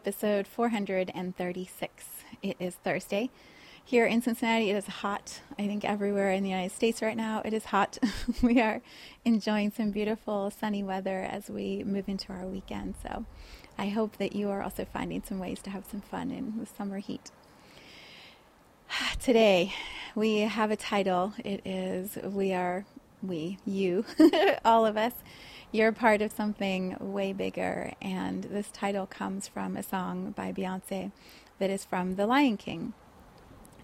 Episode 0.00 0.46
436. 0.46 2.04
It 2.42 2.56
is 2.58 2.74
Thursday. 2.76 3.28
Here 3.84 4.06
in 4.06 4.22
Cincinnati, 4.22 4.70
it 4.70 4.76
is 4.76 4.86
hot. 4.86 5.42
I 5.58 5.66
think 5.66 5.84
everywhere 5.84 6.30
in 6.30 6.42
the 6.42 6.48
United 6.48 6.74
States 6.74 7.02
right 7.02 7.18
now, 7.18 7.42
it 7.44 7.52
is 7.52 7.66
hot. 7.66 7.98
we 8.42 8.62
are 8.62 8.80
enjoying 9.26 9.70
some 9.70 9.90
beautiful 9.90 10.50
sunny 10.50 10.82
weather 10.82 11.20
as 11.20 11.50
we 11.50 11.84
move 11.84 12.08
into 12.08 12.32
our 12.32 12.46
weekend. 12.46 12.94
So 13.02 13.26
I 13.76 13.88
hope 13.90 14.16
that 14.16 14.34
you 14.34 14.48
are 14.48 14.62
also 14.62 14.86
finding 14.86 15.22
some 15.22 15.38
ways 15.38 15.60
to 15.64 15.70
have 15.70 15.84
some 15.84 16.00
fun 16.00 16.30
in 16.30 16.54
the 16.58 16.64
summer 16.64 17.00
heat. 17.00 17.30
Today, 19.20 19.74
we 20.14 20.38
have 20.38 20.70
a 20.70 20.76
title. 20.76 21.34
It 21.44 21.60
is 21.66 22.16
We 22.24 22.54
Are, 22.54 22.86
We, 23.22 23.58
You, 23.66 24.06
all 24.64 24.86
of 24.86 24.96
us 24.96 25.12
you're 25.72 25.92
part 25.92 26.20
of 26.22 26.32
something 26.32 26.96
way 26.98 27.32
bigger. 27.32 27.92
And 28.00 28.44
this 28.44 28.70
title 28.72 29.06
comes 29.06 29.48
from 29.48 29.76
a 29.76 29.82
song 29.82 30.32
by 30.32 30.52
Beyonce 30.52 31.12
that 31.58 31.70
is 31.70 31.84
from 31.84 32.16
The 32.16 32.26
Lion 32.26 32.56
King. 32.56 32.94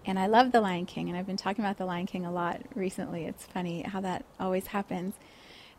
And 0.05 0.17
I 0.17 0.27
love 0.27 0.51
The 0.51 0.61
Lion 0.61 0.85
King, 0.85 1.09
and 1.09 1.17
I've 1.17 1.27
been 1.27 1.37
talking 1.37 1.63
about 1.63 1.77
The 1.77 1.85
Lion 1.85 2.05
King 2.05 2.25
a 2.25 2.31
lot 2.31 2.61
recently. 2.73 3.25
It's 3.25 3.45
funny 3.45 3.81
how 3.83 3.99
that 4.01 4.25
always 4.39 4.67
happens. 4.67 5.15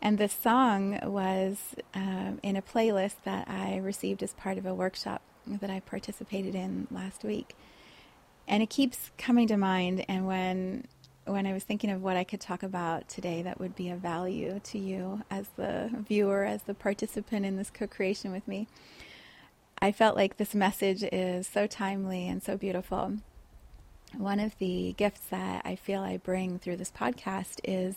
And 0.00 0.18
this 0.18 0.32
song 0.32 0.98
was 1.02 1.74
uh, 1.94 2.32
in 2.42 2.56
a 2.56 2.62
playlist 2.62 3.16
that 3.24 3.48
I 3.48 3.78
received 3.78 4.22
as 4.22 4.32
part 4.34 4.58
of 4.58 4.66
a 4.66 4.74
workshop 4.74 5.22
that 5.46 5.70
I 5.70 5.80
participated 5.80 6.54
in 6.54 6.86
last 6.90 7.24
week. 7.24 7.56
And 8.46 8.62
it 8.62 8.70
keeps 8.70 9.10
coming 9.18 9.48
to 9.48 9.56
mind. 9.56 10.04
And 10.08 10.26
when 10.26 10.86
when 11.28 11.46
I 11.46 11.52
was 11.52 11.64
thinking 11.64 11.90
of 11.90 12.02
what 12.02 12.16
I 12.16 12.24
could 12.24 12.40
talk 12.40 12.62
about 12.62 13.08
today 13.08 13.42
that 13.42 13.60
would 13.60 13.76
be 13.76 13.90
of 13.90 14.00
value 14.00 14.60
to 14.64 14.78
you 14.78 15.22
as 15.30 15.48
the 15.56 15.90
viewer, 15.92 16.44
as 16.44 16.62
the 16.62 16.74
participant 16.74 17.44
in 17.44 17.56
this 17.56 17.70
co 17.70 17.86
creation 17.86 18.32
with 18.32 18.46
me, 18.48 18.66
I 19.80 19.92
felt 19.92 20.16
like 20.16 20.36
this 20.36 20.54
message 20.54 21.02
is 21.02 21.46
so 21.46 21.66
timely 21.66 22.26
and 22.26 22.42
so 22.42 22.56
beautiful. 22.56 23.18
One 24.16 24.40
of 24.40 24.56
the 24.58 24.94
gifts 24.96 25.20
that 25.30 25.62
I 25.64 25.76
feel 25.76 26.00
I 26.00 26.16
bring 26.16 26.58
through 26.58 26.76
this 26.76 26.90
podcast 26.90 27.60
is 27.62 27.96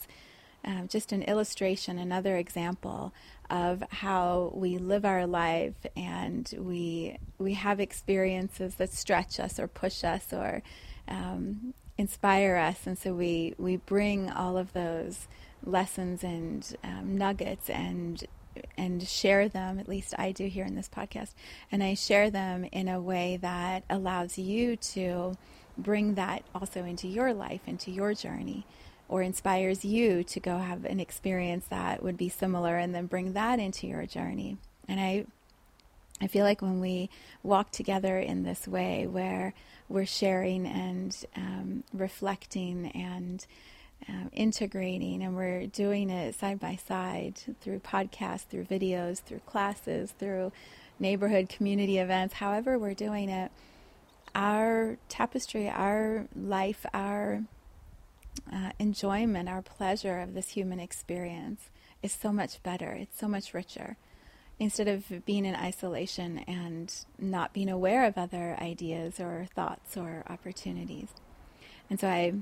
um, 0.64 0.88
just 0.88 1.12
an 1.12 1.24
illustration, 1.24 1.98
another 1.98 2.36
example 2.36 3.14
of 3.50 3.84
how 3.90 4.52
we 4.54 4.78
live 4.78 5.06
our 5.06 5.26
life 5.26 5.86
and 5.96 6.54
we 6.58 7.18
we 7.38 7.54
have 7.56 7.80
experiences 7.80 8.76
that 8.76 8.94
stretch 8.94 9.40
us 9.40 9.60
or 9.60 9.68
push 9.68 10.04
us 10.04 10.32
or 10.32 10.62
um, 11.08 11.74
inspire 12.02 12.56
us. 12.56 12.86
And 12.86 12.98
so 12.98 13.14
we, 13.14 13.54
we 13.58 13.78
bring 13.78 14.30
all 14.30 14.58
of 14.58 14.74
those 14.74 15.28
lessons 15.64 16.24
and 16.24 16.76
um, 16.84 17.18
nuggets 17.18 17.70
and 17.70 18.26
and 18.78 19.08
share 19.08 19.48
them 19.48 19.80
at 19.80 19.88
least 19.88 20.14
I 20.18 20.34
do 20.34 20.48
here 20.48 20.66
in 20.66 20.76
this 20.76 20.90
podcast 20.90 21.34
and 21.72 21.82
I 21.82 21.94
share 21.94 22.30
them 22.30 22.66
in 22.72 22.90
a 22.90 23.00
way 23.00 23.38
that 23.42 23.84
allows 23.90 24.38
you 24.38 24.76
to 24.76 25.38
bring 25.78 26.16
that 26.16 26.44
also 26.54 26.84
into 26.84 27.08
your 27.08 27.34
life 27.34 27.62
into 27.66 27.92
your 27.92 28.14
journey 28.14 28.66
or 29.08 29.22
inspires 29.22 29.86
you 29.86 30.24
to 30.26 30.40
go 30.42 30.58
have 30.58 30.84
an 30.84 31.00
experience 31.00 31.66
that 31.70 32.04
would 32.04 32.18
be 32.18 32.28
similar 32.28 32.76
and 32.78 32.94
then 32.94 33.06
bring 33.06 33.32
that 33.34 33.58
into 33.60 33.88
your 33.88 34.06
journey 34.06 34.58
and 34.88 35.00
I 35.00 35.26
I 36.20 36.28
feel 36.28 36.44
like 36.44 36.62
when 36.62 36.82
we 36.82 37.10
walk 37.44 37.72
together 37.72 38.18
in 38.18 38.44
this 38.44 38.68
way 38.68 39.08
where 39.08 39.54
we're 39.92 40.06
sharing 40.06 40.66
and 40.66 41.16
um, 41.36 41.84
reflecting 41.94 42.88
and 42.92 43.46
uh, 44.10 44.30
integrating, 44.34 45.22
and 45.22 45.36
we're 45.36 45.68
doing 45.68 46.10
it 46.10 46.34
side 46.36 46.60
by 46.60 46.76
side 46.76 47.40
through 47.62 47.80
podcasts, 47.80 48.46
through 48.48 48.66
videos, 48.66 49.22
through 49.22 49.40
classes, 49.40 50.12
through 50.18 50.52
neighborhood 51.00 51.50
community 51.50 51.98
events, 51.98 52.36
however, 52.36 52.80
we're 52.80 52.94
doing 52.94 53.30
it. 53.30 53.52
Our 54.34 54.98
tapestry, 55.10 55.70
our 55.70 56.28
life, 56.36 56.86
our 56.94 57.44
uh, 58.52 58.72
enjoyment, 58.80 59.50
our 59.50 59.62
pleasure 59.62 60.20
of 60.20 60.34
this 60.34 60.50
human 60.50 60.80
experience 60.80 61.70
is 62.02 62.14
so 62.14 62.32
much 62.32 62.64
better. 62.64 62.92
It's 62.92 63.20
so 63.20 63.28
much 63.28 63.54
richer 63.54 63.98
instead 64.62 64.88
of 64.88 65.26
being 65.26 65.44
in 65.44 65.56
isolation 65.56 66.38
and 66.48 66.94
not 67.18 67.52
being 67.52 67.68
aware 67.68 68.06
of 68.06 68.16
other 68.16 68.56
ideas 68.62 69.20
or 69.20 69.48
thoughts 69.56 69.98
or 69.98 70.24
opportunities. 70.30 71.08
And 71.90 72.00
so 72.00 72.08
I 72.08 72.34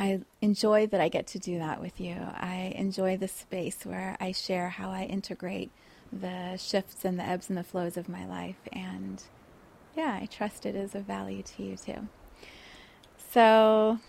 I 0.00 0.22
enjoy 0.40 0.88
that 0.88 1.00
I 1.00 1.08
get 1.08 1.28
to 1.28 1.38
do 1.38 1.58
that 1.58 1.80
with 1.80 2.00
you. 2.00 2.16
I 2.16 2.72
enjoy 2.74 3.16
the 3.16 3.28
space 3.28 3.86
where 3.86 4.16
I 4.18 4.32
share 4.32 4.70
how 4.70 4.90
I 4.90 5.04
integrate 5.04 5.70
the 6.12 6.56
shifts 6.56 7.04
and 7.04 7.20
the 7.20 7.24
ebbs 7.24 7.48
and 7.48 7.56
the 7.56 7.62
flows 7.62 7.96
of 7.96 8.08
my 8.08 8.26
life 8.26 8.58
and 8.72 9.22
yeah, 9.96 10.18
I 10.20 10.26
trust 10.26 10.66
it 10.66 10.74
is 10.74 10.96
of 10.96 11.04
value 11.04 11.42
to 11.42 11.62
you 11.62 11.76
too. 11.76 12.08
So 13.32 14.00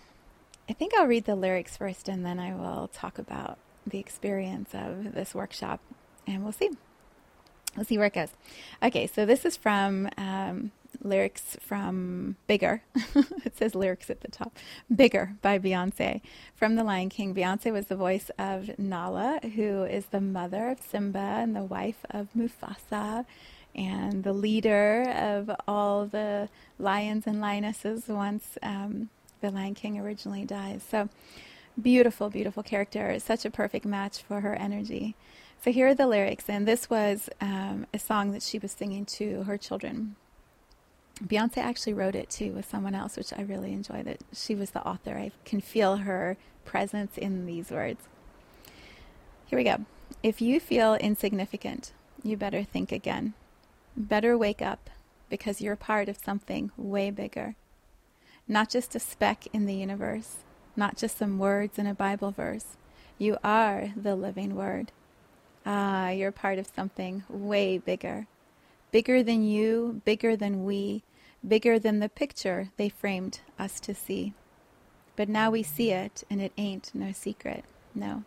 I 0.67 0.73
think 0.73 0.95
I'll 0.95 1.05
read 1.05 1.25
the 1.25 1.35
lyrics 1.35 1.77
first 1.77 2.09
and 2.09 2.25
then 2.25 2.39
I 2.39 2.55
will 2.55 2.89
talk 2.91 3.19
about 3.19 3.59
the 3.85 3.99
experience 3.99 4.71
of 4.73 5.13
this 5.13 5.35
workshop 5.35 5.79
and 6.27 6.43
we'll 6.43 6.53
see. 6.53 6.69
We'll 7.75 7.85
see 7.85 7.97
where 7.97 8.07
it 8.07 8.13
goes. 8.13 8.29
Okay, 8.83 9.07
so 9.07 9.25
this 9.25 9.45
is 9.45 9.55
from 9.55 10.09
um, 10.17 10.71
lyrics 11.01 11.57
from 11.61 12.35
Bigger. 12.47 12.83
it 13.45 13.55
says 13.57 13.75
lyrics 13.75 14.09
at 14.09 14.21
the 14.21 14.27
top. 14.27 14.57
Bigger 14.93 15.35
by 15.41 15.57
Beyonce 15.57 16.21
from 16.55 16.75
The 16.75 16.83
Lion 16.83 17.09
King. 17.09 17.33
Beyonce 17.33 17.71
was 17.71 17.87
the 17.87 17.95
voice 17.95 18.29
of 18.37 18.77
Nala, 18.77 19.39
who 19.55 19.83
is 19.83 20.07
the 20.07 20.21
mother 20.21 20.69
of 20.69 20.81
Simba 20.81 21.19
and 21.19 21.55
the 21.55 21.63
wife 21.63 22.05
of 22.09 22.27
Mufasa 22.35 23.25
and 23.73 24.23
the 24.23 24.33
leader 24.33 25.03
of 25.09 25.49
all 25.67 26.05
the 26.05 26.49
lions 26.77 27.25
and 27.25 27.39
lionesses 27.39 28.07
once 28.07 28.57
um, 28.61 29.09
the 29.39 29.49
Lion 29.49 29.75
King 29.75 29.97
originally 29.97 30.45
dies. 30.45 30.81
So 30.89 31.09
beautiful, 31.81 32.29
beautiful 32.29 32.63
character. 32.63 33.17
Such 33.19 33.45
a 33.45 33.49
perfect 33.49 33.85
match 33.85 34.21
for 34.21 34.41
her 34.41 34.53
energy. 34.55 35.15
So 35.63 35.71
here 35.71 35.87
are 35.89 35.93
the 35.93 36.07
lyrics, 36.07 36.49
and 36.49 36.67
this 36.67 36.89
was 36.89 37.29
um, 37.39 37.85
a 37.93 37.99
song 37.99 38.31
that 38.31 38.41
she 38.41 38.57
was 38.57 38.71
singing 38.71 39.05
to 39.05 39.43
her 39.43 39.59
children. 39.59 40.15
Beyonce 41.23 41.59
actually 41.59 41.93
wrote 41.93 42.15
it 42.15 42.31
too 42.31 42.51
with 42.53 42.67
someone 42.67 42.95
else, 42.95 43.15
which 43.15 43.31
I 43.31 43.43
really 43.43 43.71
enjoy 43.71 44.01
that 44.01 44.21
she 44.33 44.55
was 44.55 44.71
the 44.71 44.83
author. 44.83 45.15
I 45.15 45.31
can 45.45 45.61
feel 45.61 45.97
her 45.97 46.35
presence 46.65 47.15
in 47.15 47.45
these 47.45 47.69
words. 47.69 48.07
Here 49.45 49.57
we 49.57 49.63
go. 49.63 49.85
If 50.23 50.41
you 50.41 50.59
feel 50.59 50.95
insignificant, 50.95 51.91
you 52.23 52.37
better 52.37 52.63
think 52.63 52.91
again. 52.91 53.35
Better 53.95 54.35
wake 54.35 54.63
up 54.63 54.89
because 55.29 55.61
you're 55.61 55.75
part 55.75 56.09
of 56.09 56.17
something 56.17 56.71
way 56.75 57.11
bigger. 57.11 57.53
Not 58.47 58.71
just 58.71 58.95
a 58.95 58.99
speck 58.99 59.45
in 59.53 59.67
the 59.67 59.75
universe, 59.75 60.37
not 60.75 60.97
just 60.97 61.19
some 61.19 61.37
words 61.37 61.77
in 61.77 61.85
a 61.85 61.93
Bible 61.93 62.31
verse. 62.31 62.77
You 63.19 63.37
are 63.43 63.93
the 63.95 64.15
living 64.15 64.55
word. 64.55 64.91
Ah, 65.65 66.09
you're 66.09 66.31
part 66.31 66.57
of 66.57 66.67
something 66.75 67.23
way 67.29 67.77
bigger. 67.77 68.27
Bigger 68.91 69.23
than 69.23 69.43
you, 69.43 70.01
bigger 70.05 70.35
than 70.35 70.65
we, 70.65 71.03
bigger 71.47 71.79
than 71.79 71.99
the 71.99 72.09
picture 72.09 72.69
they 72.77 72.89
framed 72.89 73.41
us 73.59 73.79
to 73.81 73.93
see. 73.93 74.33
But 75.15 75.29
now 75.29 75.51
we 75.51 75.63
see 75.63 75.91
it, 75.91 76.23
and 76.29 76.41
it 76.41 76.51
ain't 76.57 76.91
no 76.93 77.11
secret, 77.11 77.63
no. 77.93 78.23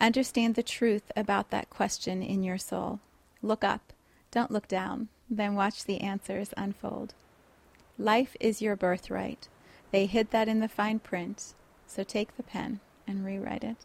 Understand 0.00 0.54
the 0.54 0.62
truth 0.62 1.10
about 1.16 1.50
that 1.50 1.70
question 1.70 2.22
in 2.22 2.42
your 2.42 2.58
soul. 2.58 3.00
Look 3.42 3.64
up, 3.64 3.92
don't 4.30 4.50
look 4.50 4.68
down, 4.68 5.08
then 5.28 5.54
watch 5.54 5.84
the 5.84 6.00
answers 6.00 6.54
unfold. 6.56 7.14
Life 7.98 8.36
is 8.40 8.62
your 8.62 8.76
birthright. 8.76 9.48
They 9.90 10.06
hid 10.06 10.30
that 10.30 10.48
in 10.48 10.60
the 10.60 10.68
fine 10.68 11.00
print, 11.00 11.54
so 11.86 12.04
take 12.04 12.36
the 12.36 12.42
pen 12.42 12.80
and 13.06 13.24
rewrite 13.24 13.64
it. 13.64 13.76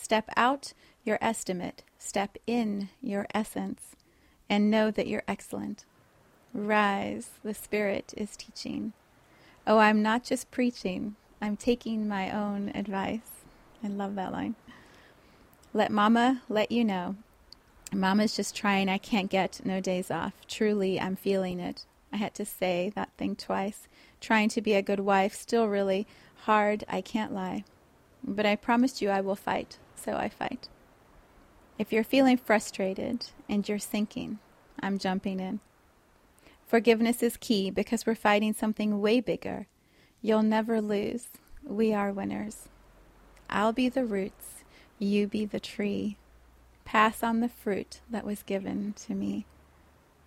Step 0.00 0.30
out 0.36 0.72
your 1.04 1.18
estimate, 1.20 1.82
step 1.98 2.38
in 2.46 2.88
your 3.02 3.26
essence, 3.34 3.96
and 4.48 4.70
know 4.70 4.90
that 4.90 5.06
you're 5.06 5.24
excellent. 5.26 5.84
Rise, 6.54 7.30
the 7.42 7.52
Spirit 7.52 8.14
is 8.16 8.36
teaching. 8.36 8.92
Oh, 9.66 9.78
I'm 9.78 10.02
not 10.02 10.24
just 10.24 10.50
preaching, 10.50 11.16
I'm 11.42 11.56
taking 11.56 12.08
my 12.08 12.30
own 12.30 12.70
advice. 12.74 13.44
I 13.82 13.88
love 13.88 14.14
that 14.14 14.32
line. 14.32 14.54
Let 15.74 15.90
mama 15.90 16.42
let 16.48 16.72
you 16.72 16.84
know. 16.84 17.16
Mama's 17.92 18.36
just 18.36 18.56
trying. 18.56 18.88
I 18.88 18.98
can't 18.98 19.30
get 19.30 19.60
no 19.64 19.80
days 19.80 20.10
off. 20.10 20.32
Truly, 20.46 21.00
I'm 21.00 21.16
feeling 21.16 21.60
it. 21.60 21.86
I 22.12 22.16
had 22.16 22.34
to 22.34 22.44
say 22.44 22.92
that 22.94 23.10
thing 23.16 23.36
twice. 23.36 23.88
Trying 24.20 24.48
to 24.50 24.60
be 24.62 24.74
a 24.74 24.82
good 24.82 25.00
wife, 25.00 25.34
still 25.34 25.68
really 25.68 26.06
hard. 26.42 26.84
I 26.88 27.00
can't 27.00 27.32
lie. 27.32 27.64
But 28.24 28.46
I 28.46 28.56
promised 28.56 29.00
you 29.00 29.10
I 29.10 29.20
will 29.20 29.36
fight, 29.36 29.78
so 29.98 30.14
I 30.14 30.28
fight. 30.28 30.68
If 31.78 31.92
you're 31.92 32.04
feeling 32.04 32.36
frustrated 32.36 33.26
and 33.48 33.68
you're 33.68 33.78
sinking, 33.78 34.38
I'm 34.80 34.98
jumping 34.98 35.40
in. 35.40 35.60
Forgiveness 36.66 37.22
is 37.22 37.36
key 37.36 37.70
because 37.70 38.04
we're 38.04 38.14
fighting 38.14 38.52
something 38.52 39.00
way 39.00 39.20
bigger. 39.20 39.66
You'll 40.20 40.42
never 40.42 40.80
lose. 40.80 41.28
We 41.64 41.94
are 41.94 42.12
winners. 42.12 42.68
I'll 43.48 43.72
be 43.72 43.88
the 43.88 44.04
roots, 44.04 44.64
you 44.98 45.26
be 45.26 45.44
the 45.44 45.60
tree. 45.60 46.16
Pass 46.84 47.22
on 47.22 47.40
the 47.40 47.48
fruit 47.48 48.00
that 48.10 48.24
was 48.24 48.42
given 48.42 48.94
to 49.06 49.14
me. 49.14 49.46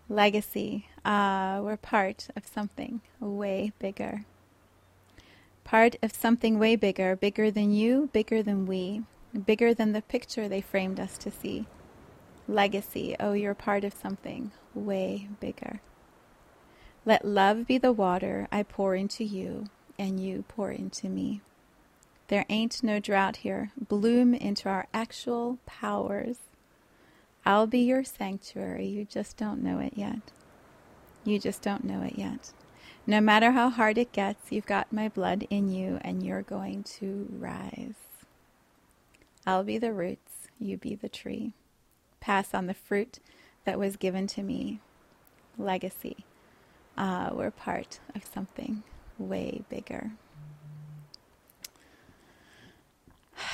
Legacy. 0.09 0.87
Ah, 1.05 1.59
we're 1.61 1.77
part 1.77 2.29
of 2.35 2.45
something 2.45 3.01
way 3.19 3.73
bigger. 3.79 4.25
Part 5.63 5.95
of 6.01 6.13
something 6.13 6.57
way 6.59 6.75
bigger, 6.75 7.15
bigger 7.15 7.51
than 7.51 7.71
you, 7.71 8.09
bigger 8.13 8.41
than 8.41 8.65
we, 8.65 9.03
bigger 9.45 9.73
than 9.73 9.91
the 9.91 10.01
picture 10.01 10.47
they 10.47 10.61
framed 10.61 10.99
us 10.99 11.17
to 11.19 11.31
see. 11.31 11.65
Legacy. 12.47 13.15
Oh, 13.19 13.33
you're 13.33 13.53
part 13.53 13.83
of 13.83 13.93
something 13.93 14.51
way 14.73 15.27
bigger. 15.39 15.81
Let 17.05 17.25
love 17.25 17.65
be 17.65 17.77
the 17.77 17.91
water 17.91 18.47
I 18.51 18.63
pour 18.63 18.95
into 18.95 19.23
you, 19.23 19.65
and 19.97 20.19
you 20.19 20.43
pour 20.47 20.71
into 20.71 21.09
me. 21.09 21.41
There 22.27 22.45
ain't 22.47 22.83
no 22.83 22.99
drought 22.99 23.37
here. 23.37 23.71
Bloom 23.75 24.33
into 24.33 24.69
our 24.69 24.87
actual 24.93 25.57
powers. 25.65 26.37
I'll 27.45 27.67
be 27.67 27.79
your 27.79 28.03
sanctuary. 28.03 28.85
You 28.85 29.05
just 29.05 29.35
don't 29.35 29.63
know 29.63 29.79
it 29.79 29.93
yet. 29.95 30.31
You 31.23 31.39
just 31.39 31.61
don't 31.61 31.83
know 31.83 32.01
it 32.03 32.17
yet. 32.17 32.51
No 33.07 33.19
matter 33.19 33.51
how 33.51 33.69
hard 33.69 33.97
it 33.97 34.11
gets, 34.11 34.51
you've 34.51 34.67
got 34.67 34.93
my 34.93 35.09
blood 35.09 35.47
in 35.49 35.71
you 35.71 35.99
and 36.01 36.23
you're 36.23 36.43
going 36.43 36.83
to 36.99 37.27
rise. 37.31 37.95
I'll 39.45 39.63
be 39.63 39.77
the 39.77 39.93
roots, 39.93 40.47
you 40.59 40.77
be 40.77 40.95
the 40.95 41.09
tree. 41.09 41.53
Pass 42.19 42.53
on 42.53 42.67
the 42.67 42.73
fruit 42.73 43.19
that 43.65 43.79
was 43.79 43.95
given 43.95 44.27
to 44.27 44.43
me. 44.43 44.79
Legacy. 45.57 46.25
Ah, 46.97 47.31
we're 47.33 47.51
part 47.51 47.99
of 48.15 48.23
something 48.25 48.83
way 49.17 49.63
bigger. 49.69 50.11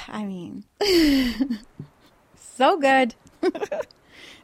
I 0.08 0.26
mean, 0.26 0.66
so 2.36 2.78
good. 2.78 3.16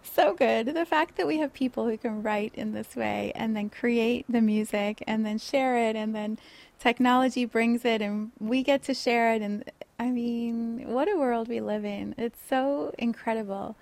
so 0.04 0.34
good. 0.34 0.68
The 0.68 0.86
fact 0.86 1.18
that 1.18 1.28
we 1.28 1.40
have 1.40 1.54
people 1.54 1.88
who 1.88 1.98
can 1.98 2.24
write 2.24 2.54
in 2.56 2.74
this 2.74 2.96
way 2.96 3.32
and 3.36 3.56
then 3.56 3.70
create 3.70 4.26
the 4.30 4.42
music 4.42 5.04
and 5.08 5.26
then 5.26 5.38
share 5.38 5.78
it 5.78 5.96
and 5.96 6.14
then 6.16 6.38
technology 6.80 7.46
brings 7.46 7.86
it 7.86 8.02
and 8.02 8.32
we 8.40 8.64
get 8.64 8.84
to 8.84 8.94
share 8.94 9.34
it 9.34 9.42
and 9.42 9.70
I 10.04 10.12
mean, 10.12 10.84
what 10.86 11.08
a 11.10 11.16
world 11.16 11.48
we 11.48 11.62
live 11.62 11.86
in. 11.86 12.14
It's 12.18 12.40
so 12.50 12.94
incredible. 12.98 13.78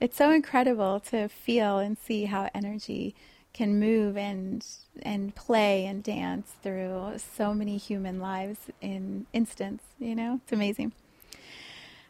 It's 0.00 0.16
so 0.16 0.30
incredible 0.30 1.00
to 1.10 1.28
feel 1.28 1.78
and 1.78 1.98
see 1.98 2.24
how 2.24 2.48
energy 2.54 3.14
can 3.52 3.78
move 3.78 4.16
and 4.16 4.66
and 5.02 5.34
play 5.34 5.84
and 5.84 6.02
dance 6.02 6.52
through 6.62 7.16
so 7.18 7.52
many 7.52 7.76
human 7.76 8.20
lives 8.20 8.58
in 8.80 9.26
instants, 9.34 9.84
you 9.98 10.14
know? 10.14 10.40
It's 10.44 10.52
amazing. 10.52 10.92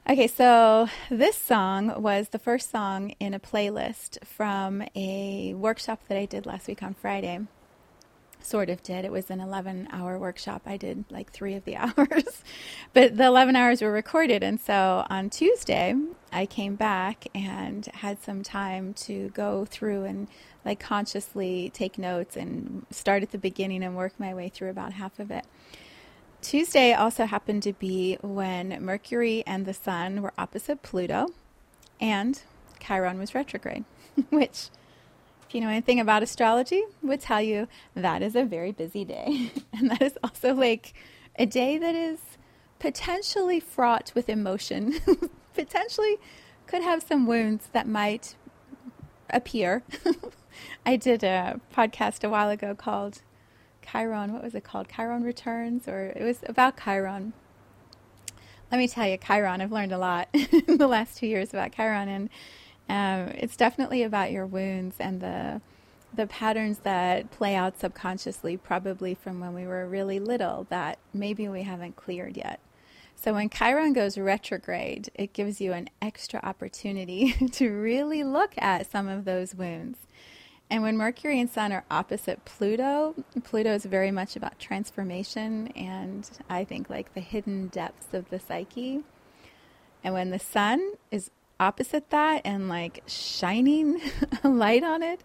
Okay, 0.08 0.28
so 0.28 0.88
this 1.10 1.36
song 1.36 2.00
was 2.00 2.28
the 2.28 2.38
first 2.38 2.70
song 2.70 3.14
in 3.18 3.34
a 3.34 3.40
playlist 3.40 4.24
from 4.24 4.84
a 4.94 5.54
workshop 5.54 6.02
that 6.06 6.16
I 6.16 6.26
did 6.26 6.46
last 6.46 6.68
week 6.68 6.84
on 6.84 6.94
Friday. 6.94 7.40
Sort 8.46 8.70
of 8.70 8.80
did. 8.80 9.04
It 9.04 9.10
was 9.10 9.28
an 9.28 9.40
11 9.40 9.88
hour 9.90 10.16
workshop. 10.18 10.62
I 10.66 10.76
did 10.76 11.04
like 11.10 11.32
three 11.32 11.54
of 11.54 11.64
the 11.64 11.76
hours, 11.76 12.44
but 12.92 13.16
the 13.16 13.24
11 13.24 13.56
hours 13.56 13.82
were 13.82 13.90
recorded. 13.90 14.44
And 14.44 14.60
so 14.60 15.04
on 15.10 15.30
Tuesday, 15.30 15.96
I 16.32 16.46
came 16.46 16.76
back 16.76 17.26
and 17.34 17.86
had 17.86 18.22
some 18.22 18.44
time 18.44 18.94
to 18.94 19.30
go 19.30 19.64
through 19.64 20.04
and 20.04 20.28
like 20.64 20.78
consciously 20.78 21.72
take 21.74 21.98
notes 21.98 22.36
and 22.36 22.86
start 22.92 23.24
at 23.24 23.32
the 23.32 23.38
beginning 23.38 23.82
and 23.82 23.96
work 23.96 24.12
my 24.16 24.32
way 24.32 24.48
through 24.48 24.70
about 24.70 24.92
half 24.92 25.18
of 25.18 25.32
it. 25.32 25.44
Tuesday 26.40 26.92
also 26.92 27.26
happened 27.26 27.64
to 27.64 27.72
be 27.72 28.16
when 28.22 28.80
Mercury 28.80 29.42
and 29.44 29.66
the 29.66 29.74
Sun 29.74 30.22
were 30.22 30.32
opposite 30.38 30.82
Pluto 30.82 31.26
and 32.00 32.40
Chiron 32.78 33.18
was 33.18 33.34
retrograde, 33.34 33.84
which, 34.30 34.68
if 35.46 35.54
you 35.54 35.60
know 35.60 35.68
anything 35.68 36.00
about 36.00 36.22
astrology, 36.22 36.82
would 37.02 37.20
tell 37.20 37.40
you 37.40 37.68
that 37.94 38.22
is 38.22 38.34
a 38.34 38.44
very 38.44 38.72
busy 38.72 39.04
day. 39.04 39.52
and 39.72 39.90
that 39.90 40.02
is 40.02 40.18
also 40.22 40.54
like 40.54 40.92
a 41.38 41.46
day 41.46 41.78
that 41.78 41.94
is 41.94 42.18
potentially 42.78 43.60
fraught 43.60 44.12
with 44.14 44.28
emotion, 44.28 44.94
potentially 45.54 46.16
could 46.66 46.82
have 46.82 47.02
some 47.02 47.26
wounds 47.26 47.68
that 47.72 47.86
might 47.86 48.34
appear. 49.30 49.82
I 50.86 50.96
did 50.96 51.22
a 51.22 51.60
podcast 51.74 52.24
a 52.24 52.28
while 52.28 52.50
ago 52.50 52.74
called 52.74 53.22
Chiron, 53.82 54.32
what 54.32 54.42
was 54.42 54.54
it 54.54 54.64
called? 54.64 54.88
Chiron 54.88 55.22
Returns, 55.22 55.86
or 55.86 56.12
it 56.16 56.22
was 56.22 56.40
about 56.48 56.82
Chiron. 56.82 57.34
Let 58.72 58.78
me 58.78 58.88
tell 58.88 59.06
you, 59.06 59.16
Chiron, 59.16 59.60
I've 59.60 59.70
learned 59.70 59.92
a 59.92 59.98
lot 59.98 60.28
in 60.32 60.78
the 60.78 60.88
last 60.88 61.18
two 61.18 61.28
years 61.28 61.50
about 61.50 61.72
Chiron, 61.72 62.08
and 62.08 62.30
um, 62.88 63.28
it's 63.34 63.56
definitely 63.56 64.02
about 64.02 64.32
your 64.32 64.46
wounds 64.46 64.96
and 64.98 65.20
the 65.20 65.60
the 66.14 66.26
patterns 66.26 66.78
that 66.78 67.30
play 67.30 67.54
out 67.54 67.78
subconsciously, 67.78 68.56
probably 68.56 69.12
from 69.12 69.38
when 69.38 69.52
we 69.52 69.66
were 69.66 69.86
really 69.86 70.18
little, 70.18 70.66
that 70.70 70.98
maybe 71.12 71.46
we 71.46 71.62
haven't 71.62 71.94
cleared 71.94 72.38
yet. 72.38 72.58
So 73.16 73.34
when 73.34 73.50
Chiron 73.50 73.92
goes 73.92 74.16
retrograde, 74.16 75.10
it 75.14 75.34
gives 75.34 75.60
you 75.60 75.74
an 75.74 75.90
extra 76.00 76.40
opportunity 76.42 77.32
to 77.52 77.68
really 77.68 78.24
look 78.24 78.54
at 78.56 78.90
some 78.90 79.08
of 79.08 79.26
those 79.26 79.54
wounds 79.54 79.98
and 80.68 80.82
when 80.82 80.96
Mercury 80.96 81.40
and 81.40 81.48
Sun 81.48 81.72
are 81.72 81.84
opposite 81.90 82.44
Pluto, 82.44 83.14
Pluto 83.44 83.72
is 83.72 83.84
very 83.84 84.10
much 84.10 84.34
about 84.34 84.58
transformation 84.58 85.68
and 85.68 86.28
I 86.48 86.64
think 86.64 86.90
like 86.90 87.14
the 87.14 87.20
hidden 87.20 87.68
depths 87.68 88.12
of 88.12 88.30
the 88.30 88.40
psyche. 88.40 89.04
And 90.02 90.12
when 90.12 90.30
the 90.30 90.38
Sun 90.40 90.94
is 91.10 91.30
opposite 91.58 92.10
that 92.10 92.42
and 92.44 92.68
like 92.68 93.02
shining 93.06 94.00
a 94.44 94.48
light 94.48 94.84
on 94.84 95.02
it, 95.02 95.20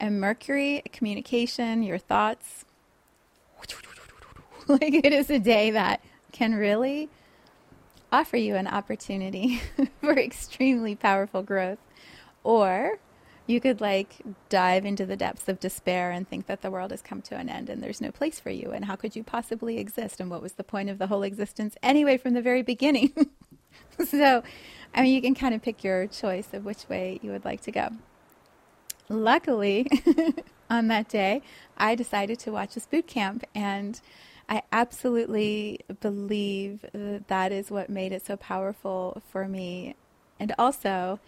and 0.00 0.20
Mercury, 0.20 0.82
communication, 0.92 1.82
your 1.82 1.98
thoughts, 1.98 2.64
like 4.68 4.94
it 4.94 5.12
is 5.12 5.30
a 5.30 5.38
day 5.38 5.70
that 5.70 6.00
can 6.32 6.54
really 6.54 7.08
offer 8.10 8.36
you 8.36 8.54
an 8.56 8.66
opportunity 8.66 9.60
for 10.00 10.18
extremely 10.18 10.94
powerful 10.94 11.42
growth. 11.42 11.78
Or 12.44 12.98
you 13.46 13.60
could 13.60 13.80
like 13.80 14.16
dive 14.48 14.84
into 14.84 15.06
the 15.06 15.16
depths 15.16 15.48
of 15.48 15.58
despair 15.60 16.10
and 16.10 16.28
think 16.28 16.46
that 16.46 16.62
the 16.62 16.70
world 16.70 16.90
has 16.90 17.02
come 17.02 17.22
to 17.22 17.36
an 17.36 17.48
end 17.48 17.68
and 17.68 17.82
there's 17.82 18.00
no 18.00 18.10
place 18.10 18.38
for 18.38 18.50
you. 18.50 18.70
And 18.70 18.84
how 18.84 18.96
could 18.96 19.16
you 19.16 19.24
possibly 19.24 19.78
exist? 19.78 20.20
And 20.20 20.30
what 20.30 20.42
was 20.42 20.52
the 20.54 20.64
point 20.64 20.90
of 20.90 20.98
the 20.98 21.08
whole 21.08 21.22
existence 21.22 21.76
anyway 21.82 22.16
from 22.16 22.34
the 22.34 22.42
very 22.42 22.62
beginning 22.62 23.12
so 24.06 24.42
i 24.94 25.02
mean 25.02 25.14
you 25.14 25.22
can 25.22 25.34
kind 25.34 25.54
of 25.54 25.62
pick 25.62 25.82
your 25.84 26.06
choice 26.06 26.48
of 26.52 26.64
which 26.64 26.88
way 26.88 27.18
you 27.22 27.30
would 27.30 27.44
like 27.44 27.60
to 27.60 27.70
go 27.70 27.88
luckily 29.08 29.86
on 30.70 30.88
that 30.88 31.08
day 31.08 31.42
i 31.76 31.94
decided 31.94 32.38
to 32.38 32.50
watch 32.50 32.74
this 32.74 32.86
boot 32.86 33.06
camp 33.06 33.44
and 33.54 34.00
i 34.48 34.62
absolutely 34.72 35.80
believe 36.00 36.84
that 37.28 37.52
is 37.52 37.70
what 37.70 37.88
made 37.88 38.12
it 38.12 38.24
so 38.24 38.36
powerful 38.36 39.22
for 39.30 39.46
me 39.46 39.94
and 40.40 40.54
also 40.58 41.20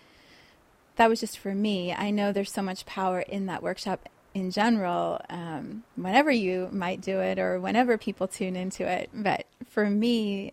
that 0.96 1.08
was 1.08 1.20
just 1.20 1.38
for 1.38 1.54
me. 1.54 1.92
I 1.92 2.10
know 2.10 2.32
there's 2.32 2.52
so 2.52 2.62
much 2.62 2.86
power 2.86 3.20
in 3.20 3.46
that 3.46 3.62
workshop 3.62 4.08
in 4.32 4.50
general, 4.50 5.20
um, 5.30 5.84
whenever 5.96 6.30
you 6.30 6.68
might 6.72 7.00
do 7.00 7.20
it 7.20 7.38
or 7.38 7.60
whenever 7.60 7.96
people 7.96 8.26
tune 8.26 8.56
into 8.56 8.86
it. 8.86 9.10
But 9.12 9.46
for 9.68 9.88
me, 9.88 10.52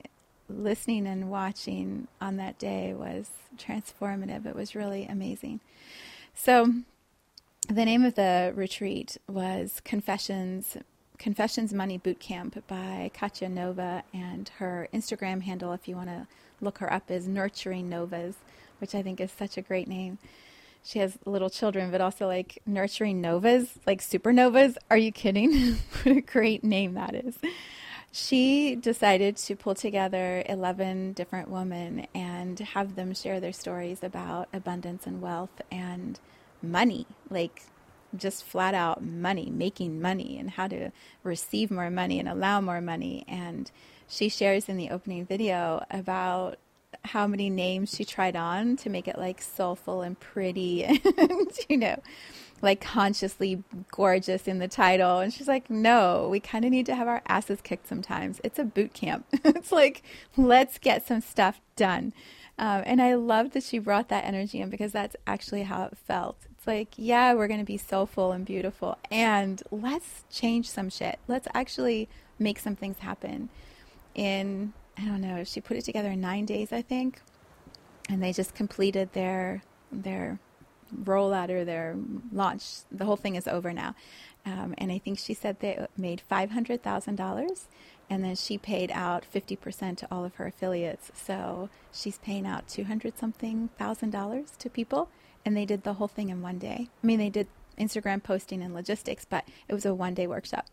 listening 0.57 1.07
and 1.07 1.29
watching 1.29 2.07
on 2.19 2.37
that 2.37 2.59
day 2.59 2.93
was 2.93 3.29
transformative. 3.57 4.45
It 4.45 4.55
was 4.55 4.75
really 4.75 5.05
amazing. 5.05 5.59
So, 6.33 6.73
the 7.67 7.85
name 7.85 8.03
of 8.03 8.15
the 8.15 8.53
retreat 8.55 9.17
was 9.27 9.81
Confessions 9.83 10.77
Confessions 11.17 11.71
Money 11.71 11.99
Boot 11.99 12.19
Camp 12.19 12.63
by 12.67 13.11
Katya 13.13 13.47
Nova, 13.47 14.03
and 14.11 14.49
her 14.57 14.87
Instagram 14.91 15.43
handle, 15.43 15.71
if 15.71 15.87
you 15.87 15.95
want 15.95 16.09
to 16.09 16.27
look 16.59 16.79
her 16.79 16.91
up, 16.91 17.11
is 17.11 17.27
Nurturing 17.27 17.89
Novas 17.89 18.35
which 18.81 18.95
I 18.95 19.03
think 19.03 19.21
is 19.21 19.31
such 19.31 19.57
a 19.57 19.61
great 19.61 19.87
name. 19.87 20.17
she 20.83 20.97
has 20.97 21.19
little 21.25 21.51
children, 21.51 21.91
but 21.91 22.01
also 22.01 22.25
like 22.25 22.57
nurturing 22.65 23.21
novas, 23.21 23.77
like 23.85 24.01
supernovas. 24.01 24.75
Are 24.89 24.97
you 24.97 25.11
kidding? 25.11 25.77
what 26.03 26.17
a 26.17 26.21
great 26.21 26.63
name 26.63 26.95
that 26.95 27.13
is. 27.13 27.37
She 28.11 28.75
decided 28.75 29.37
to 29.37 29.55
pull 29.55 29.73
together 29.73 30.43
11 30.47 31.13
different 31.13 31.49
women 31.49 32.07
and 32.13 32.59
have 32.59 32.95
them 32.95 33.13
share 33.13 33.39
their 33.39 33.53
stories 33.53 34.03
about 34.03 34.49
abundance 34.51 35.07
and 35.07 35.21
wealth 35.21 35.61
and 35.71 36.19
money, 36.61 37.07
like 37.29 37.63
just 38.15 38.43
flat 38.43 38.73
out 38.73 39.01
money, 39.01 39.49
making 39.49 40.01
money, 40.01 40.37
and 40.37 40.51
how 40.51 40.67
to 40.67 40.91
receive 41.23 41.71
more 41.71 41.89
money 41.89 42.19
and 42.19 42.27
allow 42.27 42.59
more 42.59 42.81
money. 42.81 43.23
And 43.29 43.71
she 44.07 44.27
shares 44.27 44.67
in 44.67 44.75
the 44.75 44.89
opening 44.89 45.25
video 45.25 45.85
about 45.89 46.57
how 47.03 47.27
many 47.27 47.49
names 47.49 47.95
she 47.95 48.05
tried 48.05 48.35
on 48.35 48.75
to 48.77 48.89
make 48.89 49.07
it 49.07 49.17
like 49.17 49.41
soulful 49.41 50.01
and 50.01 50.19
pretty 50.19 50.83
and 51.17 51.51
you 51.69 51.77
know 51.77 51.99
like 52.61 52.79
consciously 52.79 53.63
gorgeous 53.91 54.47
in 54.47 54.59
the 54.59 54.67
title. 54.67 55.19
And 55.19 55.33
she's 55.33 55.47
like 55.47 55.69
no 55.69 56.27
we 56.29 56.39
kind 56.39 56.65
of 56.65 56.71
need 56.71 56.85
to 56.87 56.95
have 56.95 57.07
our 57.07 57.21
asses 57.27 57.61
kicked 57.61 57.87
sometimes. 57.87 58.39
It's 58.43 58.59
a 58.59 58.63
boot 58.63 58.93
camp. 58.93 59.25
It's 59.43 59.71
like 59.71 60.03
let's 60.37 60.77
get 60.77 61.05
some 61.05 61.21
stuff 61.21 61.61
done. 61.75 62.13
Um, 62.57 62.83
and 62.85 63.01
i 63.01 63.15
love 63.15 63.51
that 63.51 63.63
she 63.63 63.79
brought 63.79 64.09
that 64.09 64.25
energy 64.25 64.59
in 64.59 64.69
because 64.69 64.91
that's 64.91 65.15
actually 65.25 65.63
how 65.63 65.85
it 65.85 65.97
felt. 65.97 66.37
It's 66.51 66.67
like 66.67 66.93
yeah 66.97 67.33
we're 67.33 67.47
going 67.47 67.59
to 67.59 67.65
be 67.65 67.77
soulful 67.77 68.31
and 68.31 68.45
beautiful 68.45 68.97
and 69.09 69.61
let's 69.71 70.23
change 70.29 70.69
some 70.69 70.89
shit. 70.89 71.19
Let's 71.27 71.47
actually 71.53 72.09
make 72.37 72.59
some 72.59 72.75
things 72.75 72.99
happen 72.99 73.49
in 74.13 74.73
I 74.97 75.05
don't 75.05 75.21
know, 75.21 75.43
she 75.43 75.61
put 75.61 75.77
it 75.77 75.85
together 75.85 76.09
in 76.09 76.21
nine 76.21 76.45
days, 76.45 76.71
I 76.71 76.81
think. 76.81 77.21
And 78.09 78.21
they 78.21 78.33
just 78.33 78.53
completed 78.53 79.13
their 79.13 79.63
their 79.91 80.39
rollout 80.93 81.49
or 81.49 81.63
their 81.63 81.97
launch. 82.31 82.81
The 82.91 83.05
whole 83.05 83.15
thing 83.15 83.35
is 83.35 83.47
over 83.47 83.71
now. 83.73 83.95
Um, 84.45 84.73
and 84.77 84.91
I 84.91 84.97
think 84.97 85.19
she 85.19 85.33
said 85.33 85.59
they 85.59 85.85
made 85.95 86.23
$500,000 86.29 87.67
and 88.09 88.23
then 88.23 88.35
she 88.35 88.57
paid 88.57 88.91
out 88.91 89.23
50% 89.33 89.97
to 89.97 90.07
all 90.11 90.25
of 90.25 90.35
her 90.35 90.47
affiliates. 90.47 91.11
So 91.13 91.69
she's 91.93 92.17
paying 92.17 92.45
out 92.45 92.67
200 92.67 93.17
something 93.17 93.69
thousand 93.77 94.09
dollars 94.09 94.51
to 94.59 94.69
people 94.69 95.09
and 95.45 95.55
they 95.55 95.65
did 95.65 95.83
the 95.83 95.93
whole 95.93 96.07
thing 96.07 96.29
in 96.29 96.41
one 96.41 96.57
day. 96.57 96.89
I 97.03 97.07
mean, 97.07 97.19
they 97.19 97.29
did 97.29 97.47
Instagram 97.79 98.21
posting 98.21 98.61
and 98.61 98.73
logistics, 98.73 99.25
but 99.25 99.45
it 99.67 99.73
was 99.73 99.85
a 99.85 99.93
one 99.93 100.13
day 100.13 100.27
workshop. 100.27 100.67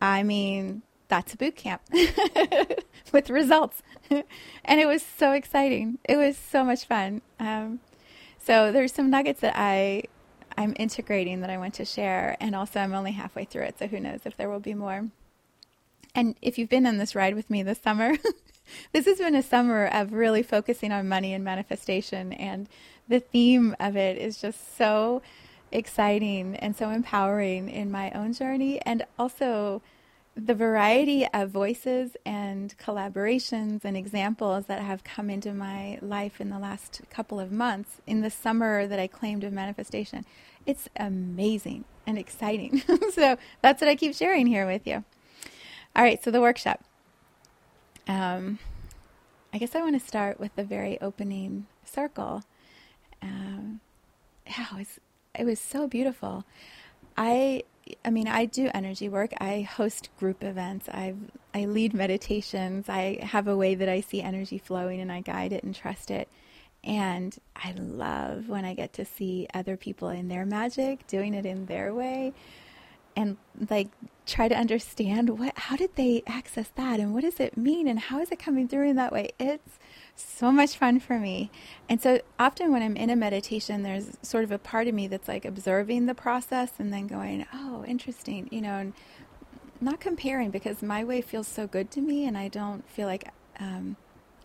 I 0.00 0.22
mean, 0.22 0.82
that's 1.10 1.34
a 1.34 1.36
boot 1.36 1.56
camp 1.56 1.82
with 3.12 3.28
results. 3.28 3.82
and 4.10 4.80
it 4.80 4.86
was 4.86 5.02
so 5.02 5.32
exciting. 5.32 5.98
It 6.04 6.16
was 6.16 6.38
so 6.38 6.64
much 6.64 6.86
fun. 6.86 7.20
Um, 7.38 7.80
so 8.38 8.72
there's 8.72 8.92
some 8.94 9.10
nuggets 9.10 9.40
that 9.40 9.54
I 9.56 10.04
I'm 10.56 10.74
integrating 10.78 11.40
that 11.40 11.50
I 11.50 11.58
want 11.58 11.74
to 11.74 11.84
share, 11.84 12.36
and 12.40 12.54
also 12.54 12.80
I'm 12.80 12.92
only 12.92 13.12
halfway 13.12 13.44
through 13.44 13.62
it, 13.62 13.78
so 13.78 13.86
who 13.86 14.00
knows 14.00 14.20
if 14.24 14.36
there 14.36 14.48
will 14.48 14.60
be 14.60 14.74
more. 14.74 15.08
And 16.14 16.34
if 16.42 16.58
you've 16.58 16.68
been 16.68 16.86
on 16.86 16.98
this 16.98 17.14
ride 17.14 17.34
with 17.34 17.48
me 17.50 17.62
this 17.62 17.80
summer, 17.80 18.16
this 18.92 19.06
has 19.06 19.18
been 19.18 19.34
a 19.34 19.42
summer 19.42 19.86
of 19.86 20.12
really 20.12 20.42
focusing 20.42 20.92
on 20.92 21.08
money 21.08 21.32
and 21.32 21.44
manifestation, 21.44 22.32
and 22.32 22.68
the 23.08 23.20
theme 23.20 23.76
of 23.78 23.96
it 23.96 24.18
is 24.18 24.40
just 24.40 24.76
so 24.76 25.22
exciting 25.72 26.56
and 26.56 26.76
so 26.76 26.90
empowering 26.90 27.68
in 27.68 27.90
my 27.90 28.10
own 28.10 28.32
journey, 28.32 28.80
and 28.82 29.06
also 29.18 29.82
the 30.36 30.54
variety 30.54 31.26
of 31.34 31.50
voices 31.50 32.16
and 32.24 32.76
collaborations 32.78 33.84
and 33.84 33.96
examples 33.96 34.66
that 34.66 34.80
have 34.80 35.04
come 35.04 35.28
into 35.28 35.52
my 35.52 35.98
life 36.00 36.40
in 36.40 36.50
the 36.50 36.58
last 36.58 37.02
couple 37.10 37.40
of 37.40 37.50
months 37.50 38.00
in 38.06 38.20
the 38.20 38.30
summer 38.30 38.86
that 38.86 38.98
I 38.98 39.06
claimed 39.06 39.44
of 39.44 39.52
manifestation, 39.52 40.24
it's 40.66 40.88
amazing 40.96 41.84
and 42.06 42.18
exciting. 42.18 42.80
so 43.12 43.36
that's 43.60 43.80
what 43.80 43.88
I 43.88 43.96
keep 43.96 44.14
sharing 44.14 44.46
here 44.46 44.66
with 44.66 44.86
you. 44.86 45.04
All 45.96 46.04
right, 46.04 46.22
so 46.22 46.30
the 46.30 46.40
workshop. 46.40 46.84
Um, 48.06 48.58
I 49.52 49.58
guess 49.58 49.74
I 49.74 49.80
want 49.80 50.00
to 50.00 50.06
start 50.06 50.38
with 50.38 50.54
the 50.54 50.64
very 50.64 51.00
opening 51.00 51.66
circle. 51.84 52.44
Um, 53.20 53.80
yeah, 54.46 54.66
it 54.72 54.78
was, 54.78 55.00
it 55.38 55.44
was 55.44 55.58
so 55.58 55.88
beautiful. 55.88 56.44
I 57.16 57.64
I 58.04 58.10
mean, 58.10 58.28
I 58.28 58.44
do 58.44 58.70
energy 58.74 59.08
work. 59.08 59.32
I 59.40 59.62
host 59.62 60.10
group 60.18 60.42
events. 60.42 60.88
I 60.88 61.14
I 61.54 61.64
lead 61.64 61.94
meditations. 61.94 62.88
I 62.88 63.18
have 63.22 63.48
a 63.48 63.56
way 63.56 63.74
that 63.74 63.88
I 63.88 64.00
see 64.00 64.22
energy 64.22 64.58
flowing 64.58 65.00
and 65.00 65.10
I 65.10 65.20
guide 65.20 65.52
it 65.52 65.64
and 65.64 65.74
trust 65.74 66.10
it. 66.10 66.28
And 66.82 67.36
I 67.54 67.72
love 67.72 68.48
when 68.48 68.64
I 68.64 68.74
get 68.74 68.92
to 68.94 69.04
see 69.04 69.46
other 69.52 69.76
people 69.76 70.08
in 70.08 70.28
their 70.28 70.46
magic, 70.46 71.06
doing 71.06 71.34
it 71.34 71.44
in 71.44 71.66
their 71.66 71.92
way, 71.92 72.32
and 73.20 73.36
like 73.68 73.88
try 74.26 74.48
to 74.48 74.54
understand 74.54 75.38
what 75.38 75.56
how 75.58 75.76
did 75.76 75.94
they 75.96 76.22
access 76.26 76.68
that 76.76 77.00
and 77.00 77.12
what 77.12 77.22
does 77.22 77.40
it 77.40 77.56
mean 77.56 77.88
and 77.88 77.98
how 77.98 78.20
is 78.20 78.30
it 78.30 78.38
coming 78.38 78.68
through 78.68 78.88
in 78.88 78.96
that 78.96 79.12
way. 79.12 79.30
It's 79.38 79.78
so 80.14 80.52
much 80.52 80.76
fun 80.76 81.00
for 81.00 81.18
me. 81.18 81.50
And 81.88 82.00
so 82.00 82.20
often 82.38 82.72
when 82.72 82.82
I'm 82.82 82.96
in 82.96 83.10
a 83.10 83.16
meditation, 83.16 83.82
there's 83.82 84.16
sort 84.22 84.44
of 84.44 84.52
a 84.52 84.58
part 84.58 84.86
of 84.86 84.94
me 84.94 85.08
that's 85.08 85.28
like 85.28 85.44
observing 85.44 86.06
the 86.06 86.14
process 86.14 86.72
and 86.78 86.92
then 86.92 87.06
going, 87.06 87.46
oh, 87.52 87.84
interesting, 87.86 88.48
you 88.50 88.60
know, 88.60 88.76
and 88.76 88.92
not 89.80 90.00
comparing 90.00 90.50
because 90.50 90.82
my 90.82 91.02
way 91.02 91.20
feels 91.20 91.48
so 91.48 91.66
good 91.66 91.90
to 91.92 92.00
me 92.00 92.26
and 92.26 92.36
I 92.36 92.48
don't 92.48 92.88
feel 92.88 93.06
like 93.06 93.28
um, 93.58 93.96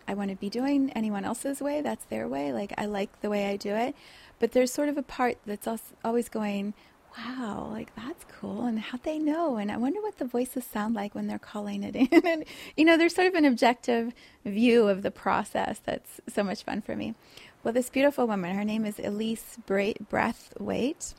I 0.08 0.14
want 0.14 0.30
to 0.30 0.36
be 0.36 0.48
doing 0.50 0.90
anyone 0.94 1.24
else's 1.24 1.60
way. 1.60 1.80
That's 1.80 2.04
their 2.06 2.26
way. 2.26 2.52
Like 2.52 2.72
I 2.78 2.86
like 2.86 3.20
the 3.20 3.30
way 3.30 3.46
I 3.46 3.56
do 3.56 3.74
it. 3.74 3.94
But 4.38 4.52
there's 4.52 4.72
sort 4.72 4.88
of 4.88 4.98
a 4.98 5.02
part 5.02 5.38
that's 5.46 5.68
always 6.04 6.28
going, 6.28 6.74
wow, 7.16 7.68
like 7.70 7.94
that's 7.94 8.24
cool. 8.40 8.64
And 8.64 8.78
how'd 8.78 9.02
they 9.02 9.18
know? 9.18 9.56
And 9.56 9.70
I 9.70 9.76
wonder 9.76 10.00
what 10.00 10.18
the 10.18 10.24
voices 10.24 10.64
sound 10.64 10.94
like 10.94 11.14
when 11.14 11.26
they're 11.26 11.38
calling 11.38 11.82
it 11.82 11.96
in. 12.12 12.26
and, 12.26 12.44
you 12.76 12.84
know, 12.84 12.96
there's 12.96 13.14
sort 13.14 13.28
of 13.28 13.34
an 13.34 13.44
objective 13.44 14.12
view 14.44 14.88
of 14.88 15.02
the 15.02 15.10
process 15.10 15.80
that's 15.84 16.20
so 16.28 16.42
much 16.42 16.62
fun 16.64 16.82
for 16.82 16.96
me. 16.96 17.14
Well, 17.62 17.74
this 17.74 17.90
beautiful 17.90 18.26
woman, 18.26 18.54
her 18.54 18.64
name 18.64 18.84
is 18.84 18.98
Elise 18.98 19.58
Brathwaite. 19.66 21.14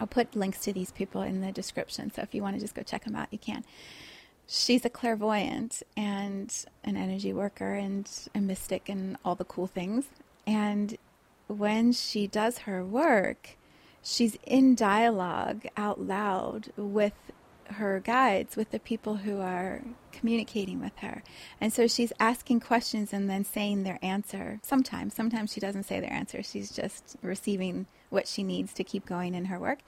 I'll 0.00 0.06
put 0.06 0.34
links 0.34 0.60
to 0.60 0.72
these 0.72 0.92
people 0.92 1.22
in 1.22 1.40
the 1.40 1.52
description. 1.52 2.12
So 2.12 2.22
if 2.22 2.34
you 2.34 2.42
want 2.42 2.56
to 2.56 2.60
just 2.60 2.74
go 2.74 2.82
check 2.82 3.04
them 3.04 3.16
out, 3.16 3.28
you 3.30 3.38
can. 3.38 3.64
She's 4.46 4.84
a 4.84 4.90
clairvoyant 4.90 5.82
and 5.96 6.54
an 6.84 6.96
energy 6.96 7.32
worker 7.32 7.74
and 7.74 8.08
a 8.34 8.40
mystic 8.40 8.88
and 8.88 9.16
all 9.24 9.34
the 9.34 9.44
cool 9.44 9.66
things. 9.66 10.06
And 10.46 10.96
when 11.46 11.92
she 11.92 12.26
does 12.26 12.58
her 12.58 12.84
work, 12.84 13.56
she's 14.04 14.36
in 14.46 14.74
dialogue 14.76 15.66
out 15.76 16.00
loud 16.00 16.70
with 16.76 17.14
her 17.66 17.98
guides, 18.00 18.56
with 18.56 18.70
the 18.70 18.78
people 18.78 19.16
who 19.16 19.40
are 19.40 19.82
communicating 20.12 20.80
with 20.80 20.96
her. 20.98 21.22
And 21.60 21.72
so 21.72 21.86
she's 21.86 22.12
asking 22.20 22.60
questions 22.60 23.12
and 23.12 23.28
then 23.28 23.44
saying 23.44 23.82
their 23.82 23.98
answer. 24.02 24.60
Sometimes, 24.62 25.14
sometimes 25.14 25.52
she 25.52 25.60
doesn't 25.60 25.84
say 25.84 25.98
their 25.98 26.12
answer. 26.12 26.42
She's 26.42 26.70
just 26.70 27.16
receiving 27.22 27.86
what 28.10 28.28
she 28.28 28.42
needs 28.42 28.72
to 28.74 28.84
keep 28.84 29.06
going 29.06 29.34
in 29.34 29.46
her 29.46 29.58
work. 29.58 29.80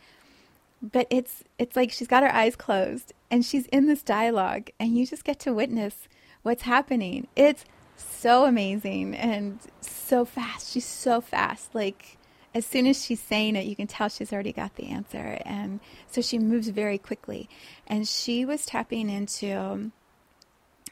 But 0.83 1.07
it's 1.11 1.45
it's 1.59 1.77
like 1.77 1.91
she's 1.93 2.09
got 2.09 2.23
her 2.23 2.33
eyes 2.33 2.55
closed 2.55 3.13
and 3.31 3.45
she's 3.45 3.67
in 3.67 3.87
this 3.87 4.03
dialogue 4.03 4.71
and 4.79 4.97
you 4.97 5.07
just 5.07 5.25
get 5.25 5.39
to 5.41 5.55
witness 5.55 6.09
what's 6.43 6.63
happening. 6.63 7.29
It's 7.35 7.65
so 7.97 8.45
amazing 8.45 9.15
and 9.15 9.59
so 9.81 10.25
fast. 10.25 10.73
She's 10.73 10.85
so 10.85 11.21
fast. 11.21 11.75
Like 11.75 12.19
as 12.57 12.65
soon 12.65 12.87
as 12.87 13.05
she's 13.05 13.21
saying 13.21 13.55
it, 13.55 13.67
you 13.67 13.77
can 13.77 13.87
tell 13.87 14.09
she's 14.09 14.33
already 14.33 14.51
got 14.51 14.77
the 14.77 14.89
answer. 14.89 15.43
And 15.45 15.79
so 16.09 16.23
she 16.23 16.39
moves 16.39 16.69
very 16.69 16.97
quickly. 16.97 17.51
And 17.87 18.09
she 18.09 18.47
was 18.47 18.65
tapping 18.65 19.11
into, 19.11 19.93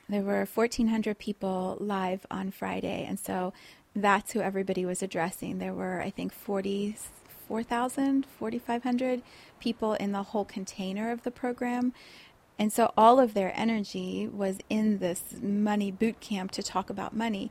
there 0.07 0.21
were 0.21 0.45
1,400 0.45 1.19
people 1.19 1.79
live 1.81 2.27
on 2.31 2.51
Friday. 2.51 3.07
And 3.09 3.19
so 3.19 3.55
that's 3.97 4.33
who 4.33 4.43
everybody 4.43 4.85
was 4.85 5.03
addressing. 5.03 5.59
There 5.59 5.73
were, 5.73 6.03
I 6.03 6.11
think, 6.11 6.35
44,000, 6.35 8.27
4,500 8.39 9.23
people 9.59 9.95
in 9.95 10.13
the 10.13 10.23
whole 10.23 10.45
container 10.45 11.11
of 11.11 11.23
the 11.23 11.31
program. 11.31 11.95
And 12.59 12.71
so 12.75 12.93
all 12.95 13.19
of 13.19 13.33
their 13.33 13.59
energy 13.59 14.29
was 14.29 14.59
in 14.69 14.99
this 14.99 15.23
money 15.41 15.91
boot 15.91 16.21
camp 16.21 16.51
to 16.53 16.63
talk 16.63 16.91
about 16.91 17.17
money. 17.17 17.51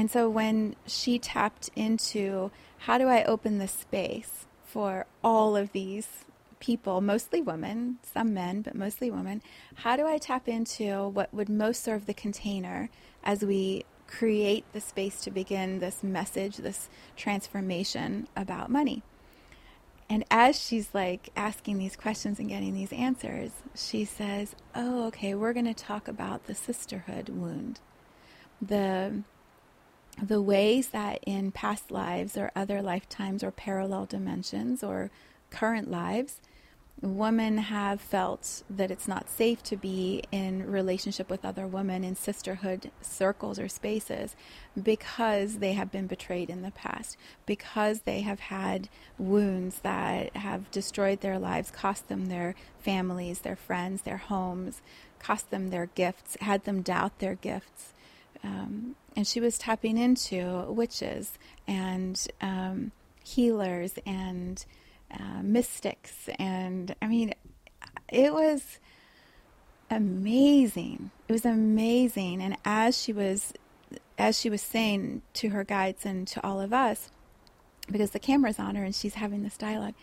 And 0.00 0.10
so 0.10 0.30
when 0.30 0.76
she 0.86 1.18
tapped 1.18 1.68
into 1.76 2.50
how 2.78 2.96
do 2.96 3.08
I 3.08 3.22
open 3.22 3.58
the 3.58 3.68
space 3.68 4.46
for 4.64 5.04
all 5.22 5.56
of 5.56 5.72
these 5.72 6.24
people, 6.58 7.02
mostly 7.02 7.42
women, 7.42 7.98
some 8.02 8.32
men, 8.32 8.62
but 8.62 8.74
mostly 8.74 9.10
women, 9.10 9.42
how 9.74 9.96
do 9.96 10.06
I 10.06 10.16
tap 10.16 10.48
into 10.48 11.06
what 11.08 11.34
would 11.34 11.50
most 11.50 11.84
serve 11.84 12.06
the 12.06 12.14
container 12.14 12.88
as 13.22 13.44
we 13.44 13.84
create 14.06 14.64
the 14.72 14.80
space 14.80 15.20
to 15.20 15.30
begin 15.30 15.80
this 15.80 16.02
message, 16.02 16.56
this 16.56 16.88
transformation 17.14 18.26
about 18.34 18.70
money? 18.70 19.02
And 20.08 20.24
as 20.30 20.58
she's 20.58 20.94
like 20.94 21.28
asking 21.36 21.76
these 21.76 21.96
questions 21.96 22.38
and 22.38 22.48
getting 22.48 22.72
these 22.72 22.94
answers, 22.94 23.50
she 23.74 24.06
says, 24.06 24.56
Oh, 24.74 25.08
okay, 25.08 25.34
we're 25.34 25.52
going 25.52 25.66
to 25.66 25.74
talk 25.74 26.08
about 26.08 26.46
the 26.46 26.54
sisterhood 26.54 27.28
wound. 27.28 27.80
The 28.62 29.24
the 30.22 30.42
ways 30.42 30.88
that 30.88 31.20
in 31.26 31.52
past 31.52 31.90
lives 31.90 32.36
or 32.36 32.50
other 32.54 32.82
lifetimes 32.82 33.42
or 33.42 33.50
parallel 33.50 34.06
dimensions 34.06 34.82
or 34.82 35.10
current 35.50 35.90
lives, 35.90 36.40
women 37.00 37.56
have 37.58 38.00
felt 38.00 38.62
that 38.68 38.90
it's 38.90 39.08
not 39.08 39.30
safe 39.30 39.62
to 39.62 39.76
be 39.76 40.22
in 40.30 40.70
relationship 40.70 41.30
with 41.30 41.44
other 41.44 41.66
women 41.66 42.04
in 42.04 42.14
sisterhood 42.14 42.90
circles 43.00 43.58
or 43.58 43.68
spaces 43.68 44.36
because 44.80 45.58
they 45.58 45.72
have 45.72 45.90
been 45.90 46.06
betrayed 46.06 46.50
in 46.50 46.62
the 46.62 46.70
past, 46.72 47.16
because 47.46 48.00
they 48.00 48.20
have 48.20 48.40
had 48.40 48.88
wounds 49.18 49.80
that 49.80 50.36
have 50.36 50.70
destroyed 50.70 51.20
their 51.20 51.38
lives, 51.38 51.70
cost 51.70 52.08
them 52.08 52.26
their 52.26 52.54
families, 52.78 53.40
their 53.40 53.56
friends, 53.56 54.02
their 54.02 54.18
homes, 54.18 54.82
cost 55.18 55.50
them 55.50 55.70
their 55.70 55.86
gifts, 55.86 56.36
had 56.40 56.64
them 56.64 56.82
doubt 56.82 57.18
their 57.18 57.34
gifts. 57.34 57.94
Um, 58.42 58.96
and 59.16 59.26
she 59.26 59.40
was 59.40 59.58
tapping 59.58 59.98
into 59.98 60.64
witches 60.68 61.32
and 61.66 62.26
um, 62.40 62.92
healers 63.22 63.98
and 64.06 64.64
uh, 65.12 65.42
mystics, 65.42 66.28
and 66.38 66.94
I 67.02 67.06
mean, 67.08 67.34
it 68.08 68.32
was 68.32 68.78
amazing. 69.90 71.10
It 71.28 71.32
was 71.32 71.44
amazing, 71.44 72.40
and 72.40 72.56
as 72.64 73.00
she 73.00 73.12
was, 73.12 73.52
as 74.18 74.38
she 74.38 74.48
was 74.48 74.62
saying 74.62 75.22
to 75.34 75.50
her 75.50 75.64
guides 75.64 76.06
and 76.06 76.26
to 76.28 76.44
all 76.46 76.60
of 76.60 76.72
us, 76.72 77.10
because 77.90 78.12
the 78.12 78.18
camera's 78.18 78.58
on 78.58 78.76
her 78.76 78.84
and 78.84 78.94
she's 78.94 79.14
having 79.14 79.42
this 79.42 79.56
dialogue, 79.56 79.94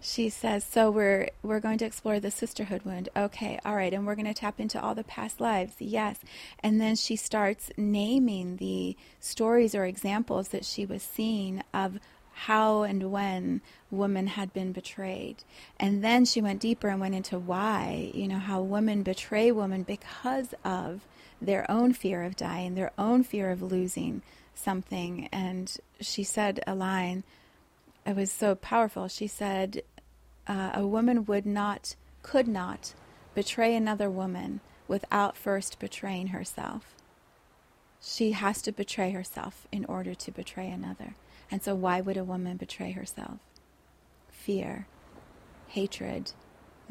she 0.00 0.28
says, 0.28 0.64
"So 0.64 0.90
we're 0.90 1.30
we're 1.42 1.60
going 1.60 1.78
to 1.78 1.84
explore 1.84 2.20
the 2.20 2.30
sisterhood 2.30 2.82
wound. 2.84 3.08
Okay, 3.16 3.58
all 3.64 3.76
right, 3.76 3.92
and 3.92 4.06
we're 4.06 4.14
going 4.14 4.26
to 4.26 4.34
tap 4.34 4.60
into 4.60 4.80
all 4.80 4.94
the 4.94 5.04
past 5.04 5.40
lives. 5.40 5.74
Yes." 5.78 6.18
And 6.60 6.80
then 6.80 6.96
she 6.96 7.16
starts 7.16 7.70
naming 7.76 8.56
the 8.56 8.96
stories 9.20 9.74
or 9.74 9.84
examples 9.84 10.48
that 10.48 10.64
she 10.64 10.84
was 10.86 11.02
seeing 11.02 11.62
of 11.72 11.98
how 12.34 12.82
and 12.82 13.10
when 13.12 13.60
women 13.90 14.26
had 14.26 14.52
been 14.52 14.72
betrayed. 14.72 15.36
And 15.78 16.02
then 16.02 16.24
she 16.24 16.42
went 16.42 16.60
deeper 16.60 16.88
and 16.88 17.00
went 17.00 17.14
into 17.14 17.38
why, 17.38 18.10
you 18.12 18.26
know, 18.26 18.38
how 18.38 18.60
women 18.60 19.02
betray 19.02 19.52
women 19.52 19.84
because 19.84 20.52
of 20.64 21.06
their 21.40 21.70
own 21.70 21.92
fear 21.92 22.24
of 22.24 22.36
dying, 22.36 22.74
their 22.74 22.92
own 22.98 23.22
fear 23.22 23.50
of 23.50 23.62
losing 23.62 24.22
something. 24.54 25.28
And 25.30 25.74
she 26.00 26.24
said 26.24 26.60
a 26.66 26.74
line, 26.74 27.22
it 28.06 28.16
was 28.16 28.30
so 28.30 28.54
powerful. 28.54 29.08
She 29.08 29.26
said, 29.26 29.82
uh, 30.46 30.72
A 30.74 30.86
woman 30.86 31.24
would 31.24 31.46
not, 31.46 31.96
could 32.22 32.48
not 32.48 32.94
betray 33.34 33.74
another 33.74 34.10
woman 34.10 34.60
without 34.86 35.36
first 35.36 35.78
betraying 35.78 36.28
herself. 36.28 36.94
She 38.00 38.32
has 38.32 38.60
to 38.62 38.72
betray 38.72 39.12
herself 39.12 39.66
in 39.72 39.84
order 39.86 40.14
to 40.14 40.30
betray 40.30 40.70
another. 40.70 41.14
And 41.50 41.62
so, 41.62 41.74
why 41.74 42.00
would 42.00 42.16
a 42.16 42.24
woman 42.24 42.56
betray 42.56 42.92
herself? 42.92 43.38
Fear, 44.30 44.86
hatred, 45.68 46.32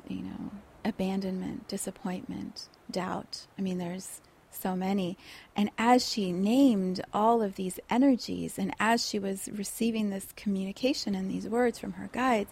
you 0.07 0.23
know, 0.23 0.51
abandonment, 0.83 1.67
disappointment, 1.67 2.67
doubt. 2.89 3.45
I 3.57 3.61
mean, 3.61 3.77
there's 3.77 4.21
so 4.53 4.75
many. 4.75 5.17
And 5.55 5.69
as 5.77 6.07
she 6.07 6.31
named 6.31 7.01
all 7.13 7.41
of 7.41 7.55
these 7.55 7.79
energies, 7.89 8.57
and 8.57 8.73
as 8.79 9.07
she 9.07 9.19
was 9.19 9.49
receiving 9.53 10.09
this 10.09 10.27
communication 10.35 11.15
and 11.15 11.29
these 11.29 11.47
words 11.47 11.79
from 11.79 11.93
her 11.93 12.09
guides, 12.11 12.51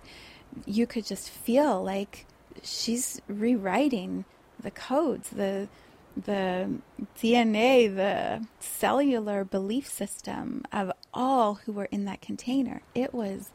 you 0.66 0.86
could 0.86 1.06
just 1.06 1.30
feel 1.30 1.84
like 1.84 2.26
she's 2.64 3.22
rewriting 3.28 4.26
the 4.62 4.72
codes, 4.72 5.30
the 5.30 5.68
the 6.16 6.70
DNA, 7.18 7.94
the 7.94 8.46
cellular 8.60 9.46
belief 9.46 9.88
system 9.88 10.64
of 10.72 10.92
all 11.14 11.56
who 11.66 11.72
were 11.72 11.86
in 11.86 12.06
that 12.06 12.22
container. 12.22 12.82
It 12.94 13.14
was 13.14 13.52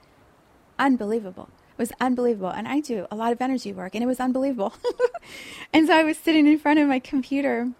unbelievable. 0.78 1.50
It 1.72 1.78
was 1.78 1.92
unbelievable. 2.00 2.50
And 2.50 2.66
I 2.66 2.80
do 2.80 3.06
a 3.10 3.16
lot 3.16 3.32
of 3.32 3.40
energy 3.40 3.72
work, 3.72 3.94
and 3.94 4.02
it 4.02 4.06
was 4.06 4.20
unbelievable. 4.20 4.74
and 5.72 5.86
so 5.86 5.94
I 5.94 6.02
was 6.02 6.16
sitting 6.16 6.46
in 6.46 6.58
front 6.58 6.78
of 6.78 6.88
my 6.88 6.98
computer. 6.98 7.72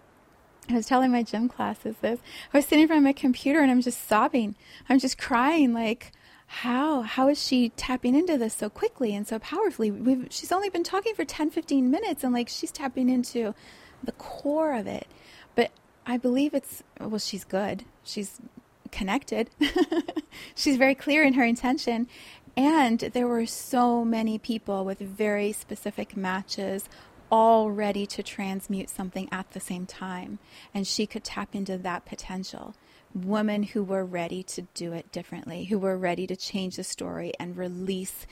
I 0.69 0.73
was 0.73 0.85
telling 0.85 1.11
my 1.11 1.23
gym 1.23 1.47
classes 1.47 1.95
this. 2.01 2.19
I 2.53 2.57
was 2.57 2.65
sitting 2.65 2.81
in 2.83 2.87
front 2.87 2.99
of 2.99 3.03
my 3.03 3.13
computer 3.13 3.61
and 3.61 3.71
I'm 3.71 3.81
just 3.81 4.07
sobbing. 4.07 4.55
I'm 4.89 4.99
just 4.99 5.17
crying, 5.17 5.73
like, 5.73 6.11
how 6.47 7.01
how 7.01 7.27
is 7.27 7.45
she 7.45 7.69
tapping 7.69 8.15
into 8.15 8.37
this 8.37 8.53
so 8.53 8.69
quickly 8.69 9.13
and 9.13 9.27
so 9.27 9.37
powerfully 9.37 9.91
We've, 9.91 10.27
she's 10.29 10.51
only 10.53 10.69
been 10.69 10.83
talking 10.83 11.13
for 11.13 11.25
10 11.25 11.49
15 11.49 11.91
minutes 11.91 12.23
and 12.23 12.33
like 12.33 12.47
she's 12.47 12.71
tapping 12.71 13.09
into 13.09 13.53
the 14.03 14.13
core 14.13 14.73
of 14.73 14.87
it. 14.87 15.07
But 15.55 15.71
I 16.05 16.17
believe 16.17 16.53
it's, 16.53 16.83
well, 16.99 17.19
she's 17.19 17.43
good. 17.43 17.83
She's 18.03 18.39
connected. 18.91 19.49
she's 20.55 20.77
very 20.77 20.95
clear 20.95 21.23
in 21.23 21.33
her 21.33 21.43
intention. 21.43 22.07
And 22.55 22.99
there 22.99 23.27
were 23.27 23.45
so 23.45 24.03
many 24.03 24.39
people 24.39 24.83
with 24.83 24.99
very 24.99 25.51
specific 25.51 26.17
matches 26.17 26.89
all 27.31 27.71
ready 27.71 28.05
to 28.05 28.23
transmute 28.23 28.89
something 28.89 29.27
at 29.31 29.51
the 29.51 29.59
same 29.59 29.85
time. 29.85 30.39
And 30.73 30.87
she 30.87 31.05
could 31.05 31.23
tap 31.23 31.53
into 31.53 31.77
that 31.77 32.05
potential. 32.05 32.75
Women 33.13 33.63
who 33.63 33.83
were 33.83 34.05
ready 34.05 34.43
to 34.43 34.63
do 34.73 34.93
it 34.93 35.11
differently, 35.11 35.65
who 35.65 35.79
were 35.79 35.97
ready 35.97 36.27
to 36.27 36.35
change 36.35 36.75
the 36.75 36.83
story 36.83 37.33
and 37.39 37.57
release. 37.57 38.27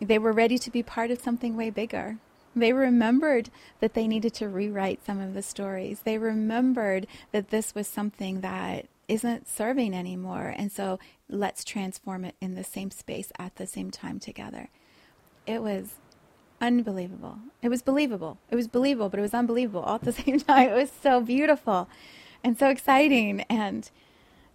They 0.00 0.18
were 0.18 0.32
ready 0.32 0.58
to 0.58 0.70
be 0.70 0.82
part 0.82 1.10
of 1.10 1.20
something 1.20 1.56
way 1.56 1.70
bigger. 1.70 2.18
They 2.56 2.72
remembered 2.72 3.50
that 3.80 3.94
they 3.94 4.06
needed 4.06 4.34
to 4.34 4.48
rewrite 4.48 5.04
some 5.04 5.20
of 5.20 5.34
the 5.34 5.42
stories. 5.42 6.00
They 6.00 6.18
remembered 6.18 7.06
that 7.32 7.50
this 7.50 7.74
was 7.74 7.88
something 7.88 8.40
that 8.42 8.86
isn't 9.08 9.48
serving 9.48 9.94
anymore. 9.94 10.54
And 10.56 10.70
so 10.70 10.98
let's 11.28 11.64
transform 11.64 12.24
it 12.24 12.36
in 12.40 12.54
the 12.54 12.64
same 12.64 12.90
space 12.90 13.32
at 13.38 13.56
the 13.56 13.66
same 13.66 13.90
time 13.90 14.18
together. 14.18 14.68
It 15.46 15.62
was 15.62 15.96
unbelievable. 16.64 17.38
It 17.62 17.68
was 17.68 17.82
believable. 17.82 18.38
It 18.50 18.56
was 18.56 18.68
believable, 18.68 19.08
but 19.08 19.18
it 19.18 19.22
was 19.22 19.34
unbelievable 19.34 19.82
all 19.82 19.96
at 19.96 20.02
the 20.02 20.12
same 20.22 20.40
time. 20.40 20.70
It 20.70 20.74
was 20.74 20.90
so 21.02 21.20
beautiful 21.20 21.88
and 22.42 22.58
so 22.58 22.68
exciting 22.68 23.42
and 23.42 23.90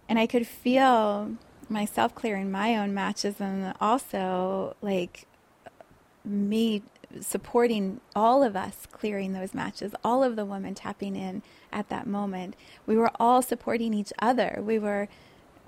and 0.08 0.18
I 0.18 0.26
could 0.26 0.46
feel 0.46 1.36
myself 1.68 2.16
clearing 2.16 2.50
my 2.50 2.76
own 2.76 2.92
matches 2.92 3.40
and 3.40 3.74
also 3.80 4.74
like 4.82 5.26
me 6.24 6.82
supporting 7.20 8.00
all 8.14 8.42
of 8.42 8.56
us 8.56 8.86
clearing 8.90 9.32
those 9.32 9.54
matches, 9.54 9.94
all 10.04 10.22
of 10.24 10.34
the 10.36 10.44
women 10.44 10.74
tapping 10.74 11.14
in 11.16 11.42
at 11.72 11.88
that 11.88 12.06
moment. 12.06 12.54
We 12.86 12.96
were 12.96 13.10
all 13.20 13.40
supporting 13.40 13.94
each 13.94 14.12
other. 14.20 14.58
We 14.60 14.78
were 14.78 15.08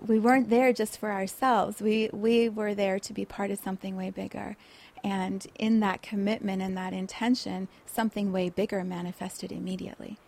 we 0.04 0.18
weren't 0.18 0.50
there 0.50 0.72
just 0.72 0.98
for 0.98 1.12
ourselves. 1.12 1.80
We 1.80 2.10
we 2.12 2.48
were 2.48 2.74
there 2.74 2.98
to 2.98 3.12
be 3.12 3.24
part 3.24 3.50
of 3.52 3.58
something 3.58 3.96
way 3.96 4.10
bigger. 4.10 4.56
And 5.04 5.46
in 5.58 5.80
that 5.80 6.02
commitment 6.02 6.62
and 6.62 6.76
that 6.76 6.92
intention, 6.92 7.68
something 7.86 8.32
way 8.32 8.50
bigger 8.50 8.84
manifested 8.84 9.50
immediately. 9.50 10.18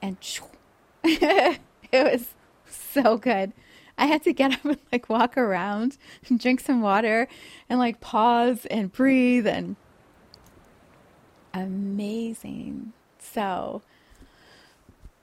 And 0.00 0.16
it 1.04 1.58
was 1.92 2.34
so 2.68 3.16
good. 3.16 3.52
I 3.98 4.06
had 4.06 4.22
to 4.24 4.32
get 4.32 4.52
up 4.52 4.64
and 4.64 4.78
like 4.92 5.08
walk 5.08 5.36
around 5.36 5.98
and 6.28 6.40
drink 6.40 6.60
some 6.60 6.80
water 6.80 7.28
and 7.68 7.78
like 7.78 8.00
pause 8.00 8.66
and 8.66 8.90
breathe 8.90 9.46
and 9.46 9.76
amazing. 11.52 12.92
So, 13.18 13.82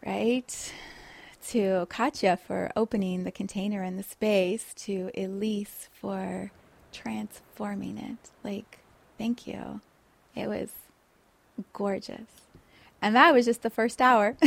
right? 0.05 0.73
To 1.49 1.85
Katya 1.89 2.37
for 2.37 2.71
opening 2.75 3.23
the 3.23 3.31
container 3.31 3.81
and 3.81 3.97
the 3.97 4.03
space, 4.03 4.73
to 4.75 5.09
Elise 5.17 5.89
for 5.93 6.51
transforming 6.91 7.97
it. 7.97 8.31
Like, 8.43 8.79
thank 9.17 9.47
you. 9.47 9.81
It 10.35 10.47
was 10.47 10.69
gorgeous. 11.73 12.27
And 13.01 13.15
that 13.15 13.33
was 13.33 13.45
just 13.45 13.61
the 13.61 13.69
first 13.69 14.01
hour. 14.01 14.37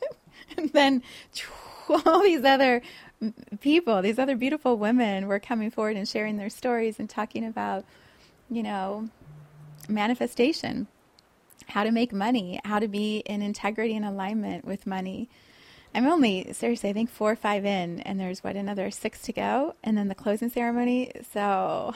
and 0.56 0.72
then 0.72 1.02
all 2.06 2.22
these 2.22 2.44
other 2.44 2.82
people, 3.60 4.02
these 4.02 4.18
other 4.18 4.36
beautiful 4.36 4.76
women 4.76 5.26
were 5.26 5.38
coming 5.38 5.70
forward 5.70 5.96
and 5.96 6.08
sharing 6.08 6.36
their 6.36 6.50
stories 6.50 6.98
and 6.98 7.08
talking 7.08 7.44
about, 7.44 7.84
you 8.50 8.62
know, 8.62 9.08
manifestation 9.88 10.86
how 11.68 11.84
to 11.84 11.90
make 11.90 12.12
money, 12.12 12.60
how 12.64 12.78
to 12.78 12.88
be 12.88 13.18
in 13.26 13.42
integrity 13.42 13.96
and 13.96 14.04
alignment 14.04 14.64
with 14.64 14.86
money. 14.86 15.28
I'm 15.96 16.06
only, 16.06 16.52
seriously, 16.52 16.90
I 16.90 16.92
think 16.92 17.08
four 17.08 17.32
or 17.32 17.36
five 17.36 17.64
in, 17.64 18.00
and 18.00 18.20
there's 18.20 18.44
what, 18.44 18.54
another 18.54 18.90
six 18.90 19.22
to 19.22 19.32
go, 19.32 19.74
and 19.82 19.96
then 19.96 20.08
the 20.08 20.14
closing 20.14 20.50
ceremony. 20.50 21.10
So 21.32 21.94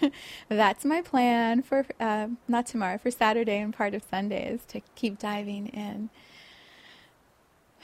that's 0.48 0.82
my 0.82 1.02
plan 1.02 1.60
for, 1.60 1.84
uh, 2.00 2.28
not 2.48 2.66
tomorrow, 2.66 2.96
for 2.96 3.10
Saturday 3.10 3.58
and 3.58 3.74
part 3.74 3.92
of 3.92 4.02
Sunday 4.10 4.50
is 4.50 4.64
to 4.68 4.80
keep 4.94 5.18
diving 5.18 5.66
in. 5.68 6.08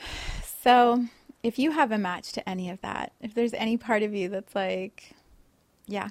So 0.63 1.07
if 1.43 1.59
you 1.59 1.71
have 1.71 1.91
a 1.91 1.97
match 1.97 2.33
to 2.33 2.47
any 2.47 2.69
of 2.69 2.83
that, 2.83 3.13
if 3.23 3.33
there's 3.33 3.55
any 3.55 3.79
part 3.79 4.03
of 4.03 4.15
you 4.15 4.29
that's 4.29 4.55
like, 4.55 5.15
yeah, 5.87 6.11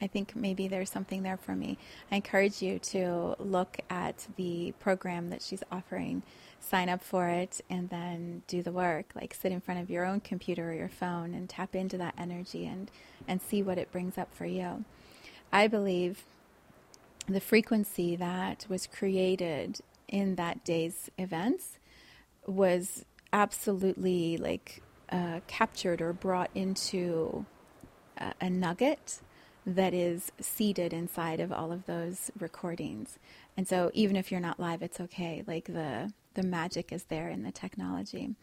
I 0.00 0.06
think 0.06 0.34
maybe 0.34 0.66
there's 0.66 0.90
something 0.90 1.22
there 1.22 1.36
for 1.36 1.54
me. 1.54 1.76
I 2.10 2.16
encourage 2.16 2.62
you 2.62 2.78
to 2.78 3.36
look 3.38 3.78
at 3.90 4.26
the 4.36 4.72
program 4.80 5.28
that 5.28 5.42
she's 5.42 5.62
offering, 5.70 6.22
sign 6.62 6.88
up 6.88 7.02
for 7.02 7.28
it, 7.28 7.60
and 7.68 7.90
then 7.90 8.42
do 8.46 8.62
the 8.62 8.72
work. 8.72 9.12
Like 9.14 9.34
sit 9.34 9.52
in 9.52 9.60
front 9.60 9.80
of 9.80 9.90
your 9.90 10.06
own 10.06 10.20
computer 10.20 10.70
or 10.70 10.74
your 10.74 10.88
phone 10.88 11.34
and 11.34 11.48
tap 11.48 11.74
into 11.74 11.98
that 11.98 12.14
energy 12.16 12.66
and, 12.66 12.90
and 13.26 13.42
see 13.42 13.62
what 13.62 13.78
it 13.78 13.92
brings 13.92 14.16
up 14.16 14.32
for 14.32 14.46
you. 14.46 14.84
I 15.52 15.66
believe 15.66 16.24
the 17.26 17.40
frequency 17.40 18.16
that 18.16 18.66
was 18.68 18.86
created 18.86 19.80
in 20.08 20.36
that 20.36 20.64
day's 20.64 21.10
events 21.18 21.78
was 22.46 23.04
absolutely 23.32 24.36
like 24.36 24.82
uh, 25.10 25.40
captured 25.46 26.00
or 26.00 26.12
brought 26.12 26.50
into 26.54 27.44
a, 28.18 28.32
a 28.40 28.50
nugget 28.50 29.20
that 29.64 29.94
is 29.94 30.32
seated 30.40 30.92
inside 30.92 31.38
of 31.38 31.52
all 31.52 31.70
of 31.70 31.86
those 31.86 32.30
recordings. 32.38 33.18
And 33.56 33.68
so 33.68 33.90
even 33.94 34.16
if 34.16 34.30
you're 34.30 34.40
not 34.40 34.58
live, 34.58 34.82
it's 34.82 35.00
okay. 35.00 35.44
Like 35.46 35.66
the 35.66 36.12
the 36.34 36.42
magic 36.42 36.92
is 36.92 37.04
there 37.04 37.28
in 37.28 37.42
the 37.42 37.52
technology. 37.52 38.34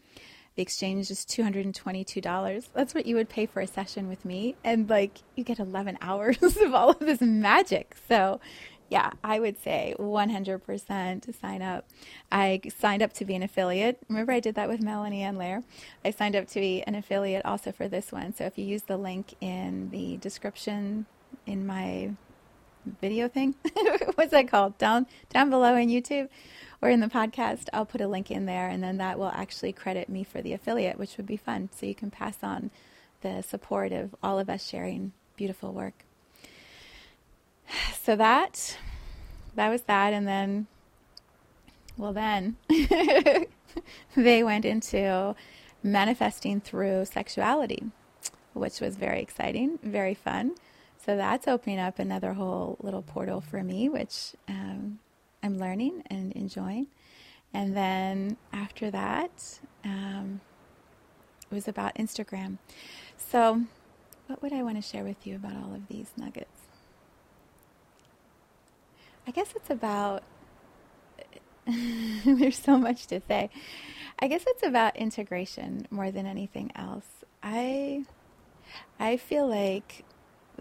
The 0.56 0.62
exchange 0.62 1.10
is 1.10 1.26
$222. 1.26 2.68
That's 2.74 2.94
what 2.94 3.06
you 3.06 3.16
would 3.16 3.30
pay 3.30 3.46
for 3.46 3.62
a 3.62 3.68
session 3.68 4.10
with 4.10 4.26
me. 4.26 4.56
And 4.64 4.90
like 4.90 5.20
you 5.36 5.44
get 5.44 5.60
11 5.60 5.98
hours 6.02 6.58
of 6.58 6.74
all 6.74 6.90
of 6.92 7.00
this 7.00 7.22
magic. 7.22 7.96
So 8.08 8.40
yeah, 8.90 9.12
I 9.24 9.40
would 9.40 9.62
say 9.62 9.96
100% 10.00 11.22
to 11.22 11.34
sign 11.34 11.62
up. 11.62 11.88
I 12.32 12.62
signed 12.78 13.04
up 13.04 13.14
to 13.14 13.26
be 13.26 13.36
an 13.36 13.44
affiliate. 13.44 14.00
Remember, 14.10 14.32
I 14.32 14.40
did 14.40 14.56
that 14.56 14.68
with 14.68 14.82
Melanie 14.82 15.22
and 15.22 15.38
Lair. 15.38 15.64
I 16.04 16.12
signed 16.12 16.36
up 16.36 16.48
to 16.50 16.60
be 16.60 16.82
an 16.84 16.96
affiliate 16.96 17.46
also 17.46 17.72
for 17.72 17.88
this 17.88 18.12
one. 18.12 18.36
So 18.36 18.46
if 18.46 18.58
you 18.58 18.66
use 18.66 18.84
the 18.84 18.98
link 18.98 19.36
in 19.40 19.92
the 19.92 20.18
description 20.18 21.06
in 21.46 21.68
my 21.68 22.12
video 23.02 23.28
thing, 23.28 23.56
what's 24.16 24.32
that 24.32 24.48
called? 24.48 24.78
Down 24.78 25.08
down 25.30 25.50
below 25.50 25.76
in 25.76 25.90
YouTube 25.90 26.30
or 26.82 26.90
in 26.90 27.00
the 27.00 27.08
podcast, 27.08 27.68
I'll 27.74 27.86
put 27.86 28.02
a 28.02 28.08
link 28.08 28.32
in 28.32 28.46
there, 28.46 28.68
and 28.68 28.82
then 28.82 28.98
that 28.98 29.20
will 29.20 29.32
actually 29.34 29.74
credit 29.74 30.08
me 30.08 30.24
for 30.24 30.42
the 30.42 30.54
affiliate, 30.54 30.98
which 30.98 31.18
would 31.18 31.26
be 31.26 31.38
fun. 31.38 31.70
So 31.76 31.86
you 31.86 31.96
can 31.96 32.10
pass 32.10 32.38
on 32.42 32.72
the 33.22 33.42
support 33.42 33.92
of 33.92 34.16
all 34.24 34.40
of 34.40 34.50
us 34.50 34.68
sharing 34.68 35.12
beautiful 35.36 35.72
work 35.72 36.06
so 38.02 38.16
that 38.16 38.78
that 39.56 39.70
was 39.70 39.82
that 39.84 40.14
and 40.14 40.28
then 40.28 40.68
well 41.98 42.14
then 42.14 42.56
they 44.16 44.44
went 44.44 44.66
into 44.66 45.36
manifesting 45.84 46.60
through 46.60 47.06
sexuality 47.06 47.84
which 48.54 48.80
was 48.80 48.96
very 48.96 49.22
exciting 49.22 49.80
very 49.84 50.14
fun 50.14 50.52
so 51.10 51.16
that's 51.16 51.48
opening 51.48 51.80
up 51.80 51.98
another 51.98 52.34
whole 52.34 52.78
little 52.82 53.02
portal 53.02 53.42
for 53.42 53.64
me 53.64 53.90
which 53.90 54.36
um, 54.48 55.00
i'm 55.42 55.58
learning 55.58 56.04
and 56.06 56.32
enjoying 56.34 56.86
and 57.52 57.76
then 57.76 58.38
after 58.54 58.92
that 58.92 59.60
um, 59.84 60.40
it 61.50 61.56
was 61.56 61.68
about 61.68 61.96
instagram 61.96 62.60
so 63.18 63.64
what 64.28 64.40
would 64.44 64.54
i 64.54 64.62
want 64.62 64.76
to 64.76 64.84
share 64.84 65.04
with 65.04 65.26
you 65.26 65.36
about 65.36 65.56
all 65.56 65.74
of 65.74 65.88
these 65.88 66.12
nuggets 66.16 66.62
I 69.28 69.32
guess 69.32 69.54
it's 69.56 69.70
about, 69.70 70.24
there's 71.68 72.58
so 72.58 72.80
much 72.80 73.06
to 73.08 73.22
say. 73.28 73.52
I 74.18 74.28
guess 74.28 74.44
it's 74.48 74.64
about 74.64 74.96
integration 74.96 75.86
more 75.92 76.10
than 76.10 76.26
anything 76.26 76.72
else. 76.76 77.06
I, 77.44 78.06
I 79.00 79.18
feel 79.18 79.48
like 79.48 80.04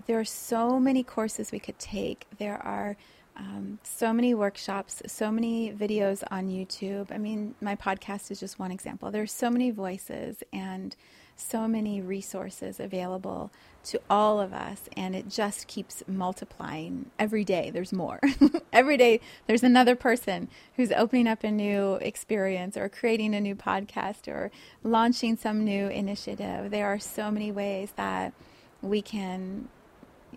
there 0.08 0.18
are 0.18 0.24
so 0.24 0.80
many 0.80 1.02
courses 1.02 1.52
we 1.52 1.60
could 1.60 1.78
take. 1.78 2.26
There 2.38 2.56
are 2.56 2.96
um, 3.36 3.78
so 3.84 4.12
many 4.12 4.34
workshops, 4.34 5.02
so 5.06 5.30
many 5.30 5.70
videos 5.70 6.24
on 6.30 6.48
YouTube. 6.48 7.12
I 7.12 7.18
mean, 7.18 7.54
my 7.60 7.76
podcast 7.76 8.30
is 8.30 8.40
just 8.40 8.58
one 8.58 8.72
example. 8.72 9.10
There 9.10 9.22
are 9.22 9.26
so 9.26 9.50
many 9.50 9.70
voices 9.70 10.42
and 10.50 10.96
so 11.36 11.68
many 11.68 12.00
resources 12.00 12.80
available 12.80 13.52
to 13.84 14.00
all 14.08 14.40
of 14.40 14.52
us, 14.54 14.88
and 14.96 15.14
it 15.14 15.28
just 15.28 15.66
keeps 15.68 16.02
multiplying 16.08 17.10
every 17.18 17.44
day. 17.44 17.70
There's 17.70 17.92
more. 17.92 18.18
every 18.72 18.96
day, 18.96 19.20
there's 19.46 19.62
another 19.62 19.94
person 19.94 20.48
who's 20.76 20.90
opening 20.90 21.28
up 21.28 21.44
a 21.44 21.50
new 21.50 21.94
experience 21.96 22.78
or 22.78 22.88
creating 22.88 23.34
a 23.34 23.40
new 23.40 23.54
podcast 23.54 24.26
or 24.26 24.50
launching 24.82 25.36
some 25.36 25.64
new 25.64 25.86
initiative. 25.88 26.70
There 26.70 26.86
are 26.86 26.98
so 26.98 27.30
many 27.30 27.52
ways 27.52 27.92
that 27.96 28.32
we 28.80 29.02
can, 29.02 29.68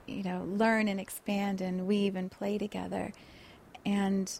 you 0.07 0.23
know, 0.23 0.45
learn 0.47 0.87
and 0.87 0.99
expand 0.99 1.61
and 1.61 1.87
weave 1.87 2.15
and 2.15 2.31
play 2.31 2.57
together. 2.57 3.13
And 3.85 4.31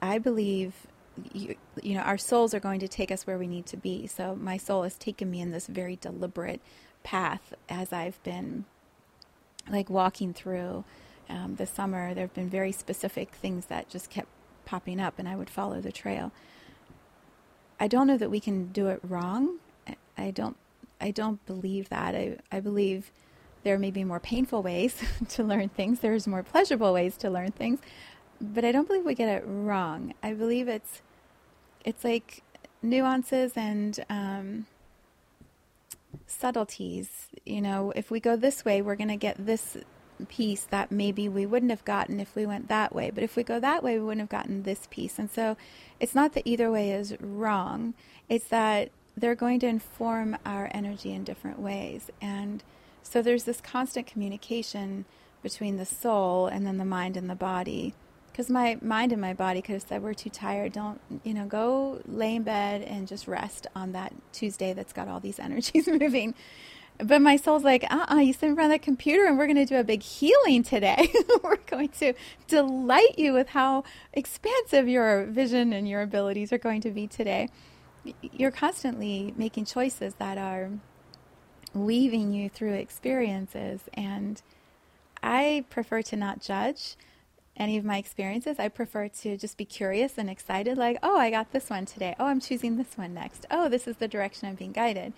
I 0.00 0.18
believe 0.18 0.86
you, 1.32 1.56
you, 1.82 1.94
know, 1.94 2.02
our 2.02 2.18
souls 2.18 2.54
are 2.54 2.60
going 2.60 2.80
to 2.80 2.88
take 2.88 3.10
us 3.10 3.26
where 3.26 3.38
we 3.38 3.46
need 3.46 3.66
to 3.66 3.76
be. 3.76 4.06
So 4.06 4.34
my 4.36 4.56
soul 4.56 4.82
has 4.82 4.94
taken 4.94 5.30
me 5.30 5.40
in 5.40 5.50
this 5.50 5.66
very 5.66 5.96
deliberate 5.96 6.60
path 7.02 7.54
as 7.68 7.92
I've 7.92 8.22
been 8.22 8.64
like 9.68 9.90
walking 9.90 10.32
through 10.32 10.84
um, 11.28 11.56
the 11.56 11.66
summer. 11.66 12.14
There 12.14 12.24
have 12.24 12.34
been 12.34 12.50
very 12.50 12.72
specific 12.72 13.32
things 13.32 13.66
that 13.66 13.88
just 13.88 14.10
kept 14.10 14.28
popping 14.64 15.00
up, 15.00 15.18
and 15.18 15.28
I 15.28 15.36
would 15.36 15.50
follow 15.50 15.80
the 15.80 15.92
trail. 15.92 16.32
I 17.80 17.88
don't 17.88 18.06
know 18.06 18.18
that 18.18 18.30
we 18.30 18.40
can 18.40 18.66
do 18.66 18.88
it 18.88 19.00
wrong. 19.02 19.58
I 20.16 20.30
don't. 20.30 20.56
I 21.00 21.12
don't 21.12 21.44
believe 21.46 21.90
that. 21.90 22.16
I, 22.16 22.38
I 22.50 22.58
believe 22.58 23.12
there 23.62 23.78
may 23.78 23.90
be 23.90 24.04
more 24.04 24.20
painful 24.20 24.62
ways 24.62 25.02
to 25.30 25.42
learn 25.42 25.68
things. 25.68 26.00
There's 26.00 26.26
more 26.26 26.42
pleasurable 26.42 26.92
ways 26.92 27.16
to 27.18 27.30
learn 27.30 27.52
things, 27.52 27.80
but 28.40 28.64
I 28.64 28.72
don't 28.72 28.86
believe 28.86 29.04
we 29.04 29.14
get 29.14 29.28
it 29.28 29.44
wrong. 29.46 30.14
I 30.22 30.34
believe 30.34 30.68
it's 30.68 31.02
it's 31.84 32.04
like 32.04 32.42
nuances 32.82 33.52
and 33.56 34.04
um, 34.10 34.66
subtleties. 36.26 37.28
You 37.44 37.60
know, 37.60 37.92
if 37.96 38.10
we 38.10 38.20
go 38.20 38.36
this 38.36 38.64
way, 38.64 38.82
we're 38.82 38.96
going 38.96 39.08
to 39.08 39.16
get 39.16 39.44
this 39.44 39.76
piece 40.28 40.64
that 40.64 40.90
maybe 40.90 41.28
we 41.28 41.46
wouldn't 41.46 41.70
have 41.70 41.84
gotten 41.84 42.18
if 42.18 42.34
we 42.34 42.44
went 42.44 42.68
that 42.68 42.94
way. 42.94 43.10
But 43.10 43.22
if 43.22 43.36
we 43.36 43.42
go 43.42 43.60
that 43.60 43.82
way, 43.82 43.98
we 43.98 44.04
wouldn't 44.04 44.20
have 44.20 44.28
gotten 44.28 44.64
this 44.64 44.88
piece. 44.90 45.18
And 45.18 45.30
so 45.30 45.56
it's 46.00 46.14
not 46.14 46.32
that 46.34 46.46
either 46.46 46.70
way 46.70 46.90
is 46.90 47.16
wrong, 47.20 47.94
it's 48.28 48.46
that 48.46 48.90
they're 49.16 49.34
going 49.34 49.60
to 49.60 49.66
inform 49.66 50.36
our 50.44 50.70
energy 50.72 51.12
in 51.12 51.24
different 51.24 51.58
ways. 51.58 52.10
And 52.20 52.62
so 53.10 53.22
there's 53.22 53.44
this 53.44 53.60
constant 53.60 54.06
communication 54.06 55.06
between 55.42 55.78
the 55.78 55.86
soul 55.86 56.46
and 56.46 56.66
then 56.66 56.76
the 56.76 56.84
mind 56.84 57.16
and 57.16 57.30
the 57.30 57.34
body. 57.34 57.94
Because 58.30 58.50
my 58.50 58.78
mind 58.82 59.12
and 59.12 59.20
my 59.20 59.32
body 59.32 59.62
could 59.62 59.72
have 59.72 59.82
said 59.82 60.02
we're 60.02 60.14
too 60.14 60.30
tired 60.30 60.72
don't 60.72 61.00
you 61.24 61.34
know 61.34 61.46
go 61.46 62.00
lay 62.06 62.36
in 62.36 62.44
bed 62.44 62.82
and 62.82 63.08
just 63.08 63.26
rest 63.26 63.66
on 63.74 63.92
that 63.92 64.12
tuesday 64.32 64.74
that's 64.74 64.92
got 64.92 65.08
all 65.08 65.20
these 65.20 65.38
energies 65.38 65.88
moving. 65.88 66.34
But 66.98 67.22
my 67.22 67.36
soul's 67.36 67.64
like 67.64 67.84
uh-uh 67.90 68.16
you 68.16 68.32
sit 68.32 68.50
in 68.50 68.54
front 68.54 68.72
of 68.72 68.74
that 68.78 68.84
computer 68.84 69.24
and 69.24 69.38
we're 69.38 69.46
going 69.46 69.56
to 69.56 69.64
do 69.64 69.76
a 69.76 69.84
big 69.84 70.02
healing 70.02 70.62
today. 70.62 71.10
We're 71.42 71.56
going 71.66 71.90
to 72.00 72.12
delight 72.48 73.18
you 73.18 73.32
with 73.32 73.48
how 73.48 73.84
expansive 74.12 74.88
your 74.88 75.24
vision 75.24 75.72
and 75.72 75.88
your 75.88 76.02
abilities 76.02 76.52
are 76.52 76.58
going 76.58 76.80
to 76.82 76.90
be 76.90 77.06
today. 77.06 77.48
You're 78.20 78.50
constantly 78.50 79.32
making 79.36 79.66
choices 79.66 80.14
that 80.14 80.38
are 80.38 80.70
weaving 81.84 82.32
you 82.32 82.48
through 82.48 82.74
experiences 82.74 83.82
and 83.94 84.42
i 85.22 85.64
prefer 85.70 86.02
to 86.02 86.16
not 86.16 86.40
judge 86.40 86.96
any 87.58 87.76
of 87.76 87.84
my 87.84 87.98
experiences. 87.98 88.58
I 88.58 88.68
prefer 88.68 89.08
to 89.08 89.36
just 89.36 89.56
be 89.56 89.64
curious 89.64 90.16
and 90.16 90.30
excited, 90.30 90.78
like, 90.78 90.98
oh, 91.02 91.18
I 91.18 91.30
got 91.30 91.52
this 91.52 91.68
one 91.68 91.84
today. 91.84 92.14
Oh, 92.18 92.26
I'm 92.26 92.40
choosing 92.40 92.76
this 92.76 92.96
one 92.96 93.12
next. 93.12 93.44
Oh, 93.50 93.68
this 93.68 93.86
is 93.86 93.96
the 93.96 94.08
direction 94.08 94.48
I'm 94.48 94.54
being 94.54 94.72
guided. 94.72 95.12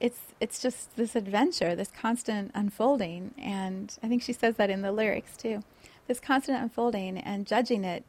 It's 0.00 0.20
it's 0.40 0.60
just 0.60 0.96
this 0.96 1.14
adventure, 1.14 1.74
this 1.74 1.90
constant 1.90 2.50
unfolding, 2.54 3.32
and 3.38 3.96
I 4.02 4.08
think 4.08 4.22
she 4.22 4.32
says 4.32 4.56
that 4.56 4.70
in 4.70 4.82
the 4.82 4.92
lyrics 4.92 5.36
too. 5.36 5.62
This 6.06 6.20
constant 6.20 6.62
unfolding 6.62 7.18
and 7.18 7.46
judging 7.46 7.84
it 7.84 8.04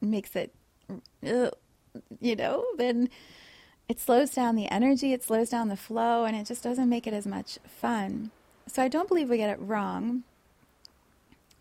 makes 0.00 0.34
it, 0.36 0.54
uh, 1.26 1.50
you 2.20 2.36
know, 2.36 2.64
then 2.78 3.10
it 3.88 3.98
slows 3.98 4.30
down 4.30 4.54
the 4.54 4.70
energy, 4.70 5.12
it 5.12 5.24
slows 5.24 5.50
down 5.50 5.68
the 5.68 5.76
flow, 5.76 6.24
and 6.24 6.36
it 6.36 6.46
just 6.46 6.62
doesn't 6.62 6.88
make 6.88 7.06
it 7.06 7.14
as 7.14 7.26
much 7.26 7.58
fun. 7.66 8.30
So 8.66 8.82
I 8.82 8.88
don't 8.88 9.08
believe 9.08 9.30
we 9.30 9.38
get 9.38 9.50
it 9.50 9.60
wrong. 9.60 10.24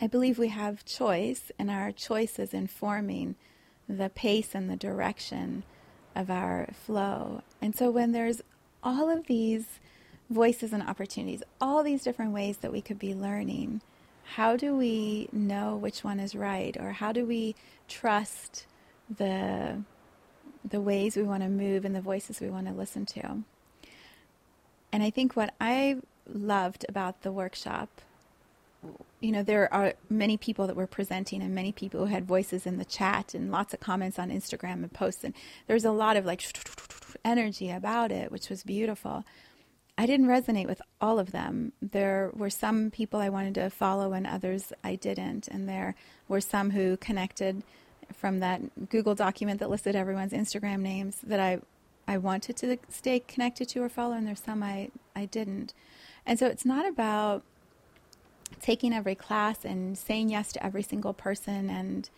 I 0.01 0.07
believe 0.07 0.37
we 0.37 0.49
have 0.49 0.85
choice, 0.85 1.51
and 1.57 1.71
our 1.71 1.91
choice 1.91 2.37
is 2.37 2.53
informing 2.53 3.35
the 3.87 4.09
pace 4.09 4.53
and 4.53 4.69
the 4.69 4.75
direction 4.75 5.63
of 6.15 6.29
our 6.29 6.67
flow. 6.73 7.41
And 7.61 7.75
so 7.75 7.89
when 7.89 8.11
there's 8.11 8.41
all 8.83 9.09
of 9.09 9.27
these 9.27 9.79
voices 10.29 10.73
and 10.73 10.83
opportunities, 10.83 11.43
all 11.61 11.81
these 11.81 12.03
different 12.03 12.33
ways 12.33 12.57
that 12.57 12.73
we 12.73 12.81
could 12.81 12.99
be 12.99 13.15
learning, 13.15 13.81
how 14.35 14.57
do 14.57 14.75
we 14.75 15.29
know 15.31 15.77
which 15.77 16.03
one 16.03 16.19
is 16.19 16.35
right? 16.35 16.75
Or 16.77 16.91
how 16.91 17.13
do 17.13 17.25
we 17.25 17.55
trust 17.87 18.65
the 19.15 19.81
the 20.69 20.81
ways 20.81 21.15
we 21.15 21.23
want 21.23 21.43
to 21.43 21.49
move 21.49 21.85
and 21.85 21.95
the 21.95 22.01
voices 22.01 22.39
we 22.39 22.49
want 22.49 22.67
to 22.67 22.73
listen 22.73 23.05
to? 23.07 23.43
And 24.91 25.03
I 25.03 25.09
think 25.09 25.35
what 25.35 25.53
I 25.59 25.97
loved 26.27 26.85
about 26.89 27.21
the 27.21 27.31
workshop 27.31 27.89
you 29.19 29.31
know, 29.31 29.43
there 29.43 29.73
are 29.73 29.93
many 30.09 30.37
people 30.37 30.67
that 30.67 30.75
were 30.75 30.87
presenting 30.87 31.41
and 31.41 31.53
many 31.53 31.71
people 31.71 32.01
who 32.01 32.13
had 32.13 32.25
voices 32.25 32.65
in 32.65 32.77
the 32.77 32.85
chat 32.85 33.33
and 33.33 33.51
lots 33.51 33.73
of 33.73 33.79
comments 33.79 34.19
on 34.19 34.29
Instagram 34.29 34.83
and 34.83 34.93
posts. 34.93 35.23
And 35.23 35.33
there 35.65 35.73
was 35.73 35.85
a 35.85 35.91
lot 35.91 36.17
of 36.17 36.25
like 36.25 36.43
energy 37.25 37.71
about 37.71 38.11
it, 38.11 38.31
which 38.31 38.49
was 38.49 38.63
beautiful. 38.63 39.25
I 39.97 40.05
didn't 40.05 40.27
resonate 40.27 40.67
with 40.67 40.81
all 41.01 41.17
of 41.17 41.31
them. 41.31 41.71
There 41.81 42.29
were 42.35 42.51
some 42.51 42.91
people 42.91 43.19
I 43.19 43.29
wanted 43.29 43.55
to 43.55 43.71
follow 43.71 44.13
and 44.13 44.27
others 44.27 44.71
I 44.83 44.95
didn't. 44.95 45.47
And 45.47 45.67
there 45.67 45.95
were 46.27 46.41
some 46.41 46.71
who 46.71 46.97
connected 46.97 47.63
from 48.13 48.39
that 48.39 48.89
Google 48.89 49.15
document 49.15 49.59
that 49.59 49.69
listed 49.69 49.95
everyone's 49.95 50.33
Instagram 50.33 50.79
names 50.79 51.17
that 51.23 51.39
I, 51.39 51.59
I 52.07 52.17
wanted 52.17 52.55
to 52.57 52.77
stay 52.89 53.19
connected 53.19 53.69
to 53.69 53.83
or 53.83 53.89
follow, 53.89 54.13
and 54.13 54.27
there's 54.27 54.41
some 54.41 54.63
I, 54.63 54.89
I 55.15 55.25
didn't. 55.25 55.73
And 56.25 56.37
so 56.37 56.47
it's 56.47 56.65
not 56.65 56.87
about 56.87 57.43
taking 58.61 58.93
every 58.93 59.15
class 59.15 59.65
and 59.65 59.97
saying 59.97 60.29
yes 60.29 60.51
to 60.53 60.65
every 60.65 60.83
single 60.83 61.13
person 61.13 61.69
and 61.69 62.09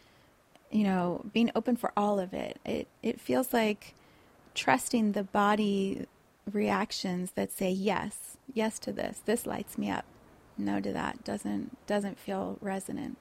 you 0.71 0.83
know 0.83 1.25
being 1.33 1.51
open 1.55 1.75
for 1.75 1.91
all 1.97 2.19
of 2.19 2.33
it. 2.33 2.59
It 2.65 2.87
it 3.01 3.19
feels 3.19 3.53
like 3.53 3.95
trusting 4.53 5.13
the 5.13 5.23
body 5.23 6.07
reactions 6.51 7.31
that 7.31 7.51
say 7.51 7.71
yes 7.71 8.37
yes 8.53 8.79
to 8.79 8.91
this. 8.91 9.21
This 9.25 9.45
lights 9.45 9.77
me 9.77 9.89
up. 9.89 10.05
No 10.57 10.79
to 10.79 10.91
that. 10.93 11.23
Doesn't 11.23 11.77
doesn't 11.87 12.19
feel 12.19 12.57
resonant 12.61 13.17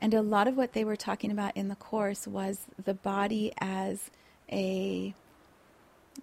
and 0.00 0.14
a 0.14 0.22
lot 0.22 0.48
of 0.48 0.56
what 0.56 0.72
they 0.72 0.84
were 0.84 0.96
talking 0.96 1.30
about 1.30 1.56
in 1.56 1.68
the 1.68 1.76
course 1.76 2.26
was 2.26 2.66
the 2.82 2.94
body 2.94 3.52
as 3.58 4.10
a 4.50 5.14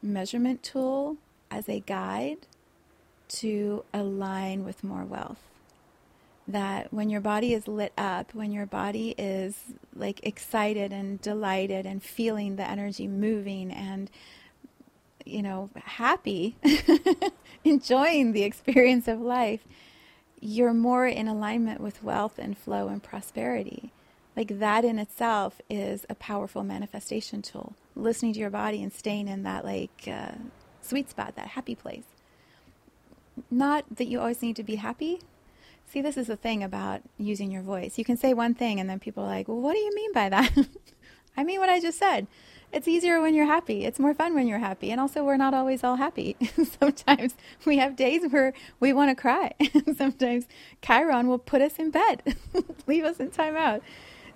measurement 0.02 0.64
tool 0.64 1.18
as 1.50 1.68
a 1.68 1.80
guide 1.80 2.48
to 3.28 3.84
align 3.94 4.64
with 4.64 4.84
more 4.84 5.04
wealth. 5.04 5.40
That 6.48 6.94
when 6.94 7.10
your 7.10 7.22
body 7.22 7.54
is 7.54 7.68
lit 7.68 7.94
up, 7.98 8.34
when 8.34 8.52
your 8.52 8.66
body 8.66 9.16
is 9.18 9.58
like 9.96 10.26
excited 10.26 10.92
and 10.92 11.22
delighted 11.22 11.86
and 11.86 12.04
feeling 12.04 12.58
the 12.58 12.70
energy 12.70 13.08
moving 13.08 13.72
and 13.72 14.10
you 15.26 15.42
know, 15.42 15.70
happy, 15.76 16.58
enjoying 17.64 18.34
the 18.34 18.44
experience 18.44 19.08
of 19.08 19.22
life, 19.22 19.62
you're 20.44 20.74
more 20.74 21.08
in 21.08 21.28
alignment 21.28 21.82
with 21.82 22.04
wealth 22.04 22.38
and 22.38 22.58
flow 22.58 22.88
and 22.88 23.02
prosperity. 23.02 23.92
Like 24.36 24.60
that 24.60 24.84
in 24.84 25.00
itself 25.00 25.62
is 25.70 26.06
a 26.10 26.16
powerful 26.16 26.64
manifestation 26.64 27.42
tool. 27.42 27.76
Listening 27.96 28.34
to 28.34 28.40
your 28.40 28.50
body 28.50 28.82
and 28.82 28.92
staying 28.92 29.28
in 29.28 29.44
that 29.44 29.64
like 29.64 30.08
uh, 30.08 30.32
sweet 30.82 31.10
spot, 31.10 31.36
that 31.36 31.50
happy 31.50 31.76
place. 31.76 32.06
Not 33.50 33.86
that 33.96 34.08
you 34.08 34.20
always 34.20 34.42
need 34.42 34.56
to 34.58 34.64
be 34.64 34.76
happy, 34.76 35.20
See, 35.94 36.02
this 36.02 36.18
is 36.18 36.26
the 36.26 36.36
thing 36.36 36.64
about 36.64 37.02
using 37.20 37.52
your 37.52 37.62
voice. 37.62 38.00
You 38.00 38.04
can 38.04 38.18
say 38.18 38.34
one 38.34 38.56
thing, 38.56 38.80
and 38.80 38.90
then 38.90 39.00
people 39.00 39.26
are 39.26 39.28
like, 39.28 39.48
well, 39.48 39.62
what 39.62 39.74
do 39.74 39.80
you 39.80 39.94
mean 39.94 40.12
by 40.12 40.28
that? 40.28 40.52
I 41.38 41.44
mean 41.44 41.60
what 41.60 41.70
I 41.70 41.80
just 41.80 42.00
said. 42.00 42.26
It's 42.74 42.88
easier 42.88 43.22
when 43.22 43.36
you're 43.36 43.46
happy. 43.46 43.86
It's 43.86 44.00
more 44.00 44.16
fun 44.16 44.34
when 44.34 44.48
you're 44.48 44.58
happy. 44.58 44.90
And 44.90 45.00
also, 45.00 45.24
we're 45.24 45.38
not 45.38 45.54
always 45.54 45.84
all 45.84 45.98
happy. 45.98 46.36
Sometimes 46.80 47.36
we 47.66 47.78
have 47.78 47.96
days 47.96 48.24
where 48.32 48.52
we 48.80 48.92
want 48.92 49.12
to 49.12 49.16
cry. 49.16 49.54
Sometimes 49.96 50.48
Chiron 50.82 51.28
will 51.28 51.38
put 51.38 51.62
us 51.62 51.78
in 51.78 51.92
bed, 51.92 52.36
leave 52.88 53.04
us 53.04 53.20
in 53.20 53.30
timeout. 53.30 53.82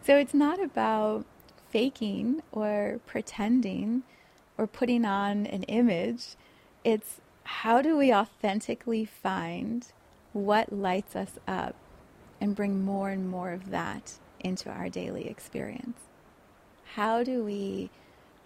So 0.04 0.18
it's 0.18 0.36
not 0.36 0.62
about 0.62 1.26
faking 1.72 2.44
or 2.52 3.00
pretending 3.08 4.04
or 4.56 4.68
putting 4.68 5.04
on 5.04 5.48
an 5.48 5.64
image. 5.64 6.36
It's 6.84 7.20
how 7.44 7.82
do 7.82 7.98
we 7.98 8.14
authentically 8.14 9.04
find 9.04 9.88
what 10.34 10.72
lights 10.72 11.16
us 11.16 11.40
up 11.48 11.76
and 12.40 12.56
bring 12.56 12.86
more 12.86 13.10
and 13.10 13.28
more 13.28 13.52
of 13.52 13.72
that 13.72 14.14
into 14.40 14.70
our 14.70 14.90
daily 14.90 15.28
experience? 15.28 15.98
How 16.94 17.24
do 17.24 17.44
we 17.44 17.90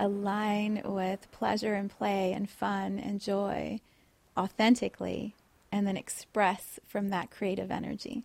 align 0.02 0.82
with 0.84 1.32
pleasure 1.32 1.76
and 1.76 1.90
play 1.90 2.34
and 2.34 2.50
fun 2.50 2.98
and 3.00 3.22
joy 3.22 3.80
authentically 4.36 5.36
and 5.72 5.86
then 5.86 5.96
express 5.96 6.80
from 6.88 7.10
that 7.10 7.30
creative 7.30 7.70
energy 7.70 8.24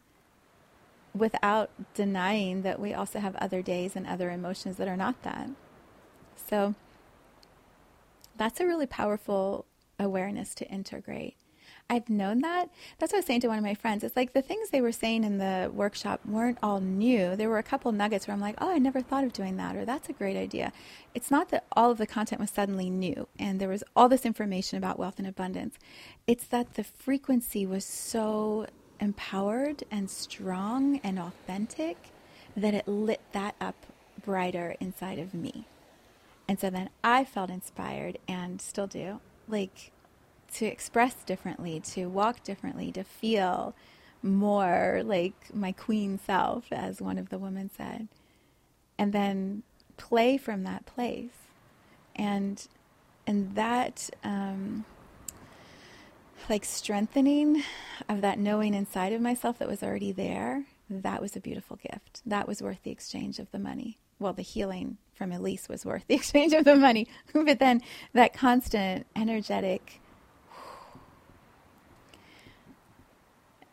without 1.15 1.71
denying 1.95 2.63
that 2.63 2.81
we 2.81 2.95
also 2.95 3.19
have 3.19 3.37
other 3.37 3.63
days 3.63 3.95
and 3.95 4.07
other 4.07 4.31
emotions 4.31 4.79
that 4.79 4.89
are 4.89 4.97
not 4.97 5.23
that? 5.23 5.51
So 6.49 6.75
that's 8.37 8.61
a 8.61 8.67
really 8.67 8.87
powerful 8.87 9.67
awareness 9.99 10.55
to 10.57 10.69
integrate. 10.69 11.37
I've 11.89 12.09
known 12.11 12.41
that. 12.41 12.69
That's 12.99 13.13
what 13.13 13.19
I 13.19 13.21
was 13.21 13.27
saying 13.27 13.43
to 13.43 13.49
one 13.49 13.59
of 13.59 13.65
my 13.65 13.75
friends. 13.75 14.03
It's 14.03 14.17
like 14.17 14.33
the 14.33 14.43
things 14.43 14.71
they 14.71 14.81
were 14.81 14.93
saying 14.93 15.23
in 15.23 15.39
the 15.39 15.71
workshop 15.73 16.21
weren't 16.27 16.59
all 16.63 16.81
new. 16.81 17.37
There 17.37 17.49
were 17.49 17.59
a 17.59 17.63
couple 17.63 17.93
nuggets 17.93 18.27
where 18.27 18.35
I'm 18.35 18.41
like, 18.41 18.57
oh, 18.59 18.71
I 18.71 18.79
never 18.79 19.01
thought 19.01 19.23
of 19.23 19.33
doing 19.33 19.57
that, 19.59 19.77
or 19.77 19.85
that's 19.85 20.09
a 20.09 20.13
great 20.13 20.37
idea. 20.37 20.73
It's 21.15 21.31
not 21.31 21.51
that 21.51 21.65
all 21.73 21.93
of 21.93 21.99
the 21.99 22.07
content 22.07 22.41
was 22.41 22.51
suddenly 22.51 22.91
new 22.91 23.29
and 23.39 23.61
there 23.61 23.69
was 23.69 23.85
all 23.95 24.09
this 24.09 24.27
information 24.27 24.79
about 24.79 24.99
wealth 24.99 25.19
and 25.19 25.29
abundance. 25.29 25.77
It's 26.27 26.47
that 26.49 26.75
the 26.75 26.85
frequency 26.85 27.65
was 27.67 27.85
so 27.85 28.67
empowered 29.01 29.85
and 29.91 30.11
strong 30.11 30.99
and 31.05 31.19
authentic 31.19 31.97
that 32.57 32.75
it 32.75 32.89
lit 32.89 33.21
that 33.33 33.55
up 33.61 33.77
brighter 34.25 34.75
inside 34.81 35.19
of 35.19 35.35
me. 35.35 35.67
And 36.49 36.59
so 36.59 36.71
then 36.71 36.91
I 37.05 37.25
felt 37.25 37.51
inspired 37.51 38.19
and 38.27 38.61
still 38.61 38.87
do. 38.87 39.21
Like, 39.49 39.93
to 40.55 40.67
express 40.67 41.15
differently, 41.25 41.81
to 41.81 42.07
walk 42.07 42.43
differently, 42.43 42.93
to 42.93 43.05
feel 43.05 43.75
more 44.23 45.03
like 45.05 45.55
my 45.55 45.73
queen 45.73 46.19
self, 46.19 46.67
as 46.73 47.01
one 47.01 47.19
of 47.19 47.29
the 47.29 47.39
women 47.39 47.71
said, 47.75 48.09
and 48.99 49.13
then 49.13 49.63
play 49.97 50.37
from 50.37 50.65
that 50.65 50.87
place, 50.87 51.49
and 52.15 52.67
and 53.27 53.55
that 53.55 54.11
um, 54.25 54.85
like 56.49 56.65
strengthening 56.65 57.63
of 58.09 58.21
that 58.21 58.39
knowing 58.39 58.75
inside 58.75 59.13
of 59.13 59.21
myself 59.21 59.59
that 59.59 59.69
was 59.69 59.83
already 59.83 60.13
there. 60.13 60.65
That 60.89 61.21
was 61.21 61.35
a 61.35 61.41
beautiful 61.41 61.77
gift. 61.77 62.23
That 62.25 62.47
was 62.47 62.63
worth 62.63 62.83
the 62.85 62.93
exchange 62.93 63.39
of 63.39 63.51
the 63.51 63.59
money. 63.59 63.99
Well, 64.19 64.33
the 64.33 64.43
healing 64.43 64.99
from 65.15 65.33
Elise 65.33 65.69
was 65.69 65.85
worth 65.85 66.07
the 66.07 66.15
exchange 66.17 66.53
of 66.53 66.65
the 66.65 66.77
money, 66.77 67.09
but 67.33 67.59
then 67.59 67.83
that 68.13 68.33
constant 68.33 69.07
energetic 69.17 70.01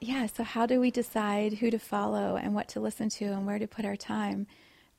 yeah, 0.04 0.26
so 0.26 0.44
how 0.44 0.66
do 0.66 0.80
we 0.80 0.92
decide 0.92 1.54
who 1.54 1.72
to 1.72 1.80
follow 1.80 2.36
and 2.36 2.54
what 2.54 2.68
to 2.70 2.82
listen 2.82 3.08
to 3.10 3.26
and 3.26 3.46
where 3.46 3.60
to 3.60 3.68
put 3.68 3.86
our 3.86 3.96
time? 3.96 4.48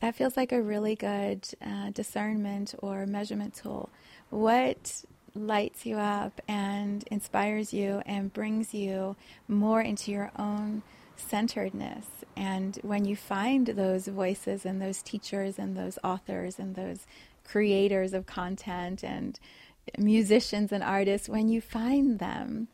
That 0.01 0.15
feels 0.15 0.37
like 0.37 0.51
a 0.51 0.63
really 0.63 0.97
good 0.97 1.47
uh, 1.65 1.91
discernment 1.91 2.75
or 2.79 3.07
measurement 3.07 3.55
tool. 3.55 3.91
What 4.31 5.05
lights 5.35 5.85
you 5.85 5.97
up 5.97 6.41
and 6.49 7.05
inspires 7.11 7.75
you 7.75 8.03
and 8.07 8.33
brings 8.33 8.73
you 8.73 9.17
more 9.47 9.83
into 9.83 10.11
your 10.11 10.31
own 10.39 10.83
centeredness. 11.17 12.07
And 12.37 12.79
when 12.83 13.05
you 13.05 13.15
find 13.15 13.67
those 13.67 14.07
voices 14.09 14.65
and 14.65 14.81
those 14.81 15.03
teachers 15.03 15.59
and 15.59 15.77
those 15.77 15.99
authors 16.03 16.59
and 16.59 16.77
those 16.77 17.07
creators 17.45 18.15
of 18.15 18.27
content 18.27 19.03
and 19.03 19.39
musicians 19.99 20.73
and 20.73 20.83
artists, 20.83 21.29
when 21.29 21.49
you 21.49 21.61
find 21.61 22.19
them, 22.19 22.69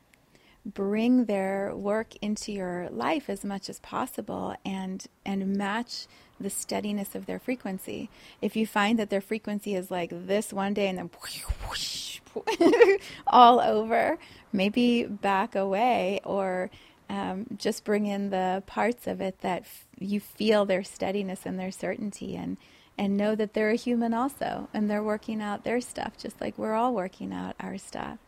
bring 0.75 1.25
their 1.27 1.75
work 1.75 2.15
into 2.21 2.53
your 2.53 2.89
life 2.91 3.29
as 3.31 3.45
much 3.45 3.69
as 3.69 3.79
possible 3.81 4.55
and 4.65 5.07
and 5.25 5.57
match 5.57 6.07
the 6.41 6.51
steadiness 6.51 7.15
of 7.15 7.27
their 7.27 7.39
frequency. 7.39 8.09
If 8.41 8.57
you 8.57 8.67
find 8.67 8.99
that 8.99 9.11
their 9.11 9.21
frequency 9.21 9.75
is 9.75 9.91
like 9.91 10.11
this 10.13 10.53
one 10.53 10.75
day 10.75 10.89
and 10.89 10.99
then 10.99 11.11
whoosh, 11.21 12.21
all 13.27 13.61
over, 13.61 14.19
maybe 14.53 15.05
back 15.05 15.55
away 15.55 16.21
or 16.25 16.71
um, 17.09 17.47
just 17.57 17.85
bring 17.85 18.07
in 18.07 18.31
the 18.31 18.63
parts 18.67 19.07
of 19.07 19.21
it 19.21 19.41
that 19.41 19.63
f- 19.63 19.85
you 19.99 20.21
feel 20.21 20.65
their 20.65 20.85
steadiness 20.85 21.45
and 21.45 21.59
their 21.59 21.73
certainty 21.73 22.37
and 22.37 22.57
and 22.97 23.17
know 23.17 23.35
that 23.35 23.55
they're 23.55 23.71
a 23.71 23.77
human 23.77 24.13
also 24.13 24.69
and 24.75 24.91
they're 24.91 25.03
working 25.03 25.41
out 25.41 25.65
their 25.65 25.81
stuff 25.81 26.17
just 26.19 26.41
like 26.41 26.57
we're 26.59 26.75
all 26.75 26.95
working 26.95 27.33
out 27.33 27.57
our 27.59 27.79
stuff. 27.79 28.19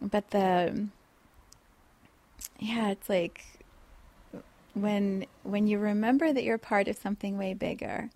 But 0.00 0.30
the 0.30 0.88
yeah, 2.58 2.90
it's 2.90 3.08
like 3.08 3.44
when 4.74 5.26
when 5.42 5.66
you 5.66 5.78
remember 5.78 6.32
that 6.32 6.44
you're 6.44 6.58
part 6.58 6.88
of 6.88 6.96
something 6.96 7.38
way 7.38 7.54
bigger 7.54 8.10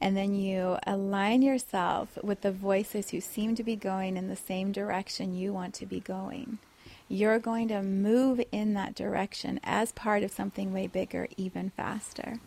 and 0.00 0.16
then 0.16 0.34
you 0.34 0.76
align 0.86 1.40
yourself 1.42 2.18
with 2.22 2.40
the 2.40 2.52
voices 2.52 3.10
who 3.10 3.20
seem 3.20 3.54
to 3.54 3.62
be 3.62 3.76
going 3.76 4.16
in 4.16 4.28
the 4.28 4.36
same 4.36 4.72
direction 4.72 5.34
you 5.34 5.52
want 5.52 5.72
to 5.74 5.86
be 5.86 6.00
going 6.00 6.58
you're 7.08 7.38
going 7.38 7.68
to 7.68 7.82
move 7.82 8.40
in 8.50 8.74
that 8.74 8.94
direction 8.94 9.60
as 9.62 9.92
part 9.92 10.22
of 10.22 10.32
something 10.32 10.72
way 10.72 10.86
bigger 10.86 11.28
even 11.36 11.70
faster. 11.70 12.38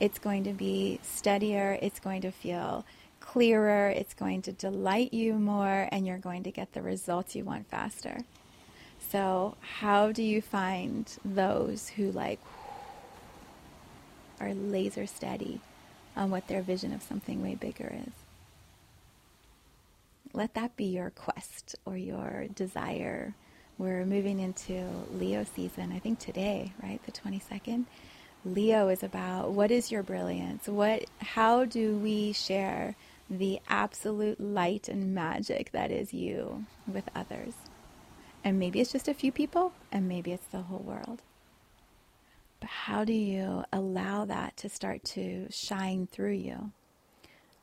It's 0.00 0.18
going 0.18 0.44
to 0.44 0.52
be 0.52 0.98
steadier 1.02 1.78
it's 1.80 2.00
going 2.00 2.22
to 2.22 2.30
feel 2.30 2.84
clearer 3.20 3.90
it's 3.90 4.14
going 4.14 4.42
to 4.42 4.52
delight 4.52 5.12
you 5.12 5.34
more 5.34 5.88
and 5.92 6.06
you're 6.06 6.18
going 6.18 6.42
to 6.42 6.50
get 6.50 6.72
the 6.72 6.82
results 6.82 7.36
you 7.36 7.44
want 7.44 7.68
faster 7.68 8.18
so, 9.10 9.56
how 9.60 10.12
do 10.12 10.22
you 10.22 10.40
find 10.40 11.12
those 11.24 11.88
who 11.88 12.12
like 12.12 12.38
are 14.40 14.54
laser 14.54 15.06
steady 15.06 15.60
on 16.16 16.30
what 16.30 16.48
their 16.48 16.62
vision 16.62 16.92
of 16.92 17.02
something 17.02 17.42
way 17.42 17.54
bigger 17.54 17.92
is. 18.06 18.12
Let 20.32 20.54
that 20.54 20.76
be 20.76 20.84
your 20.84 21.10
quest 21.10 21.76
or 21.84 21.96
your 21.96 22.46
desire. 22.54 23.34
We're 23.78 24.04
moving 24.04 24.40
into 24.40 24.86
Leo 25.12 25.44
season, 25.44 25.92
I 25.92 25.98
think 25.98 26.18
today, 26.18 26.72
right? 26.82 27.00
The 27.04 27.12
22nd. 27.12 27.84
Leo 28.44 28.88
is 28.88 29.02
about 29.02 29.50
what 29.52 29.70
is 29.70 29.92
your 29.92 30.02
brilliance? 30.02 30.66
What 30.66 31.04
how 31.18 31.66
do 31.66 31.98
we 31.98 32.32
share 32.32 32.96
the 33.28 33.60
absolute 33.68 34.40
light 34.40 34.88
and 34.88 35.14
magic 35.14 35.72
that 35.72 35.90
is 35.90 36.14
you 36.14 36.64
with 36.86 37.04
others? 37.14 37.52
And 38.42 38.58
maybe 38.58 38.80
it's 38.80 38.92
just 38.92 39.08
a 39.08 39.14
few 39.14 39.32
people, 39.32 39.72
and 39.92 40.08
maybe 40.08 40.32
it's 40.32 40.46
the 40.46 40.62
whole 40.62 40.78
world. 40.78 41.22
But 42.60 42.70
how 42.70 43.04
do 43.04 43.12
you 43.12 43.64
allow 43.72 44.24
that 44.26 44.56
to 44.58 44.68
start 44.68 45.04
to 45.04 45.46
shine 45.50 46.06
through 46.06 46.34
you? 46.34 46.72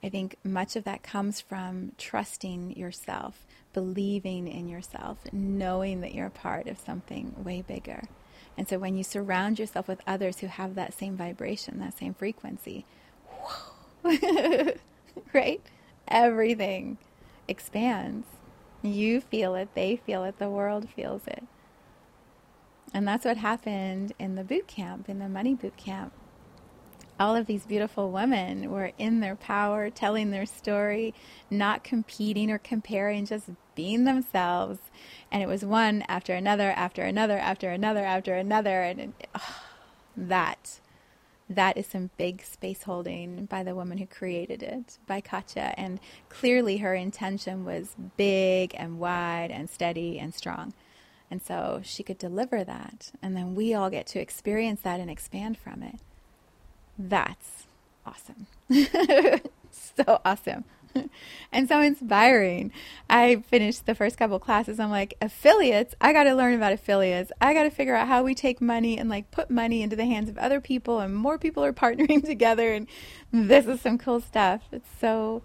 I 0.04 0.10
think 0.10 0.38
much 0.44 0.76
of 0.76 0.84
that 0.84 1.04
comes 1.04 1.42
from 1.42 1.94
trusting 1.98 2.78
yourself, 2.78 3.46
believing 3.74 4.48
in 4.48 4.68
yourself, 4.68 5.18
knowing 5.32 6.02
that 6.02 6.14
you're 6.14 6.28
a 6.28 6.32
part 6.32 6.68
of 6.68 6.80
something 6.80 7.34
way 7.44 7.64
bigger. 7.68 8.04
And 8.58 8.68
so 8.68 8.80
when 8.80 8.96
you 8.96 9.04
surround 9.04 9.60
yourself 9.60 9.88
with 9.88 10.02
others 10.08 10.40
who 10.40 10.48
have 10.48 10.76
that 10.76 10.94
same 10.94 11.16
vibration, 11.16 11.80
that 11.80 11.98
same 11.98 12.14
frequency, 12.14 12.86
right? 15.34 15.62
Everything 16.08 16.98
expands. 17.48 18.28
You 18.82 19.22
feel 19.22 19.56
it, 19.56 19.70
they 19.74 19.96
feel 19.96 20.24
it, 20.24 20.40
the 20.40 20.50
world 20.50 20.88
feels 20.96 21.26
it. 21.28 21.44
And 22.94 23.08
that's 23.08 23.26
what 23.26 23.38
happened 23.38 24.14
in 24.18 24.36
the 24.36 24.44
boot 24.44 24.68
camp, 24.68 25.10
in 25.10 25.20
the 25.20 25.30
money 25.30 25.56
boot 25.56 25.78
camp. 25.78 26.14
All 27.20 27.36
of 27.36 27.48
these 27.48 27.66
beautiful 27.66 28.12
women 28.12 28.70
were 28.70 28.92
in 28.98 29.20
their 29.22 29.36
power, 29.36 29.90
telling 29.90 30.30
their 30.30 30.46
story, 30.46 31.16
not 31.50 31.84
competing 31.84 32.52
or 32.52 32.60
comparing, 32.60 33.26
just 33.26 33.50
being 33.74 34.04
themselves. 34.04 34.80
And 35.32 35.42
it 35.42 35.48
was 35.48 35.66
one 35.66 36.04
after 36.08 36.34
another, 36.34 36.72
after 36.72 37.02
another, 37.02 37.38
after 37.38 37.72
another, 37.72 38.06
after 38.06 38.36
another. 38.36 38.84
And 38.84 39.00
it, 39.00 39.30
oh, 39.34 39.62
that, 40.16 40.80
that 41.50 41.78
is 41.78 41.88
some 41.88 42.10
big 42.18 42.44
space 42.44 42.84
holding 42.84 43.46
by 43.46 43.64
the 43.64 43.76
woman 43.76 43.98
who 43.98 44.06
created 44.06 44.62
it, 44.62 44.98
by 45.08 45.22
Katya. 45.22 45.74
And 45.78 46.00
clearly 46.30 46.78
her 46.78 46.94
intention 46.94 47.64
was 47.64 47.96
big 48.18 48.74
and 48.78 49.00
wide 49.00 49.52
and 49.52 49.70
steady 49.70 50.20
and 50.20 50.34
strong. 50.34 50.74
And 51.32 51.42
so 51.42 51.82
she 51.84 52.04
could 52.04 52.18
deliver 52.18 52.64
that. 52.64 53.12
And 53.22 53.36
then 53.36 53.56
we 53.56 53.74
all 53.74 53.90
get 53.90 54.08
to 54.08 54.20
experience 54.20 54.82
that 54.82 55.00
and 55.00 55.10
expand 55.10 55.58
from 55.58 55.84
it. 55.84 56.00
That's 56.98 57.68
awesome. 58.06 58.48
so 59.72 60.22
awesome. 60.26 60.66
and 61.52 61.68
so 61.68 61.82
inspiring. 61.82 62.72
I 63.10 63.38
finished 63.48 63.86
the 63.86 63.96
first 63.96 64.18
couple 64.18 64.40
classes. 64.40 64.80
I'm 64.80 64.90
like, 64.90 65.16
affiliates, 65.22 65.96
I 66.02 66.14
got 66.14 66.24
to 66.24 66.36
learn 66.36 66.54
about 66.54 66.74
affiliates. 66.74 67.32
I 67.42 67.54
got 67.54 67.64
to 67.64 67.70
figure 67.70 67.96
out 67.96 68.08
how 68.08 68.24
we 68.24 68.36
take 68.36 68.62
money 68.62 68.98
and 68.98 69.10
like 69.10 69.32
put 69.32 69.50
money 69.50 69.82
into 69.82 69.96
the 69.96 70.06
hands 70.06 70.30
of 70.30 70.38
other 70.38 70.62
people 70.62 71.00
and 71.00 71.16
more 71.16 71.38
people 71.38 71.64
are 71.64 71.74
partnering 71.88 72.24
together 72.26 72.74
and 72.74 72.88
this 73.32 73.66
is 73.66 73.82
some 73.82 73.98
cool 73.98 74.20
stuff. 74.20 74.62
It's 74.72 74.90
so 75.00 75.42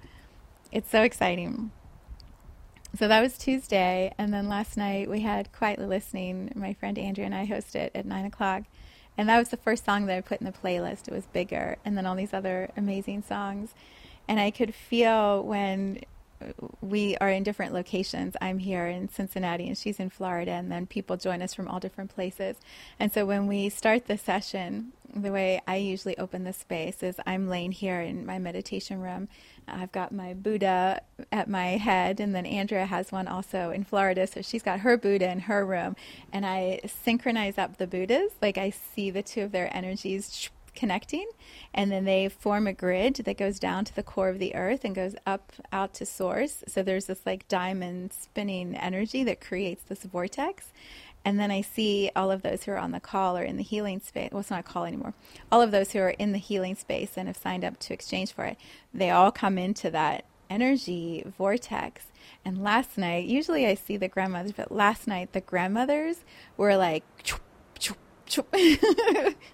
it's 0.70 0.90
so 0.90 1.02
exciting 1.02 1.70
so 2.98 3.08
that 3.08 3.22
was 3.22 3.38
Tuesday, 3.38 4.12
and 4.18 4.34
then 4.34 4.48
last 4.48 4.76
night 4.76 5.08
we 5.08 5.20
had 5.20 5.50
quietly 5.50 5.86
listening. 5.86 6.52
My 6.54 6.74
friend 6.74 6.98
Andrea 6.98 7.24
and 7.24 7.34
I 7.34 7.46
hosted 7.46 7.76
it 7.76 7.92
at 7.94 8.04
nine 8.04 8.26
o'clock, 8.26 8.64
and 9.16 9.30
that 9.30 9.38
was 9.38 9.48
the 9.48 9.56
first 9.56 9.86
song 9.86 10.04
that 10.06 10.16
I 10.16 10.20
put 10.20 10.40
in 10.40 10.44
the 10.44 10.52
playlist. 10.52 11.08
It 11.08 11.14
was 11.14 11.24
bigger, 11.26 11.78
and 11.86 11.96
then 11.96 12.04
all 12.04 12.14
these 12.14 12.34
other 12.34 12.68
amazing 12.76 13.22
songs, 13.22 13.74
and 14.28 14.40
I 14.40 14.50
could 14.50 14.74
feel 14.74 15.42
when 15.42 16.00
uh, 16.40 16.46
we 16.80 17.16
are 17.18 17.30
in 17.30 17.42
different 17.42 17.72
locations. 17.72 18.36
I'm 18.40 18.58
here 18.58 18.86
in 18.86 19.08
Cincinnati 19.08 19.68
and 19.68 19.76
she's 19.76 20.00
in 20.00 20.10
Florida, 20.10 20.52
and 20.52 20.70
then 20.70 20.86
people 20.86 21.16
join 21.16 21.42
us 21.42 21.54
from 21.54 21.68
all 21.68 21.80
different 21.80 22.14
places. 22.14 22.56
And 22.98 23.12
so 23.12 23.26
when 23.26 23.46
we 23.46 23.68
start 23.68 24.06
the 24.06 24.18
session, 24.18 24.92
the 25.14 25.30
way 25.30 25.60
I 25.66 25.76
usually 25.76 26.16
open 26.16 26.44
the 26.44 26.52
space 26.52 27.02
is 27.02 27.16
I'm 27.26 27.48
laying 27.48 27.72
here 27.72 28.00
in 28.00 28.24
my 28.24 28.38
meditation 28.38 29.00
room 29.00 29.28
I've 29.68 29.92
got 29.92 30.12
my 30.12 30.34
Buddha 30.34 31.02
at 31.30 31.48
my 31.48 31.76
head, 31.76 32.20
and 32.20 32.34
then 32.34 32.46
Andrea 32.46 32.86
has 32.86 33.12
one 33.12 33.28
also 33.28 33.70
in 33.70 33.84
Florida. 33.84 34.26
So 34.26 34.42
she's 34.42 34.62
got 34.62 34.80
her 34.80 34.96
Buddha 34.96 35.30
in 35.30 35.40
her 35.40 35.64
room, 35.64 35.96
and 36.32 36.44
I 36.44 36.80
synchronize 36.84 37.58
up 37.58 37.78
the 37.78 37.86
Buddhas. 37.86 38.32
Like 38.40 38.58
I 38.58 38.70
see 38.70 39.10
the 39.10 39.22
two 39.22 39.42
of 39.42 39.52
their 39.52 39.74
energies 39.74 40.50
connecting, 40.74 41.28
and 41.74 41.90
then 41.90 42.04
they 42.04 42.28
form 42.28 42.66
a 42.66 42.72
grid 42.72 43.16
that 43.16 43.36
goes 43.36 43.58
down 43.58 43.84
to 43.84 43.94
the 43.94 44.02
core 44.02 44.28
of 44.28 44.38
the 44.38 44.54
earth 44.54 44.84
and 44.84 44.94
goes 44.94 45.14
up 45.26 45.52
out 45.72 45.94
to 45.94 46.06
source. 46.06 46.64
So 46.68 46.82
there's 46.82 47.06
this 47.06 47.24
like 47.26 47.48
diamond 47.48 48.12
spinning 48.12 48.74
energy 48.76 49.24
that 49.24 49.40
creates 49.40 49.82
this 49.84 50.04
vortex. 50.04 50.72
And 51.24 51.38
then 51.38 51.50
I 51.50 51.60
see 51.60 52.10
all 52.16 52.30
of 52.30 52.42
those 52.42 52.64
who 52.64 52.72
are 52.72 52.78
on 52.78 52.90
the 52.90 53.00
call 53.00 53.38
or 53.38 53.44
in 53.44 53.56
the 53.56 53.62
healing 53.62 54.00
space. 54.00 54.30
Well, 54.32 54.40
it's 54.40 54.50
not 54.50 54.60
a 54.60 54.64
call 54.64 54.84
anymore. 54.84 55.14
All 55.50 55.62
of 55.62 55.70
those 55.70 55.92
who 55.92 56.00
are 56.00 56.10
in 56.10 56.32
the 56.32 56.38
healing 56.38 56.74
space 56.74 57.12
and 57.16 57.28
have 57.28 57.36
signed 57.36 57.64
up 57.64 57.78
to 57.80 57.94
exchange 57.94 58.32
for 58.32 58.44
it, 58.44 58.56
they 58.92 59.10
all 59.10 59.30
come 59.30 59.56
into 59.56 59.90
that 59.90 60.24
energy 60.50 61.24
vortex. 61.38 62.06
And 62.44 62.62
last 62.62 62.98
night, 62.98 63.26
usually 63.26 63.66
I 63.66 63.74
see 63.74 63.96
the 63.96 64.08
grandmothers, 64.08 64.52
but 64.52 64.72
last 64.72 65.06
night 65.06 65.32
the 65.32 65.40
grandmothers 65.40 66.24
were 66.56 66.76
like. 66.76 67.04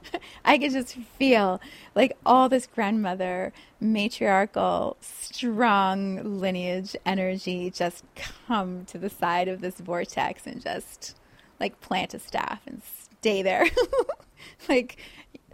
I 0.48 0.56
could 0.56 0.72
just 0.72 0.94
feel 1.18 1.60
like 1.94 2.16
all 2.24 2.48
this 2.48 2.66
grandmother, 2.66 3.52
matriarchal, 3.80 4.96
strong 5.02 6.40
lineage 6.40 6.96
energy 7.04 7.70
just 7.70 8.02
come 8.56 8.86
to 8.86 8.96
the 8.96 9.10
side 9.10 9.48
of 9.48 9.60
this 9.60 9.74
vortex 9.74 10.46
and 10.46 10.62
just 10.62 11.18
like 11.60 11.82
plant 11.82 12.14
a 12.14 12.18
staff 12.18 12.62
and 12.66 12.80
stay 13.20 13.42
there. 13.42 13.66
like 14.70 14.96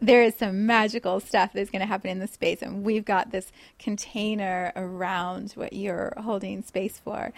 there 0.01 0.23
is 0.23 0.37
some 0.37 0.65
magical 0.65 1.19
stuff 1.19 1.53
that's 1.53 1.71
going 1.71 1.81
to 1.81 1.87
happen 1.87 2.09
in 2.11 2.21
the 2.21 2.29
space 2.29 2.63
and 2.63 2.85
we've 2.85 3.05
got 3.05 3.33
this 3.33 3.51
container 3.81 4.73
around 4.77 5.51
what 5.57 5.73
you're 5.73 6.13
holding 6.19 6.63
space 6.63 6.99
for. 6.99 7.33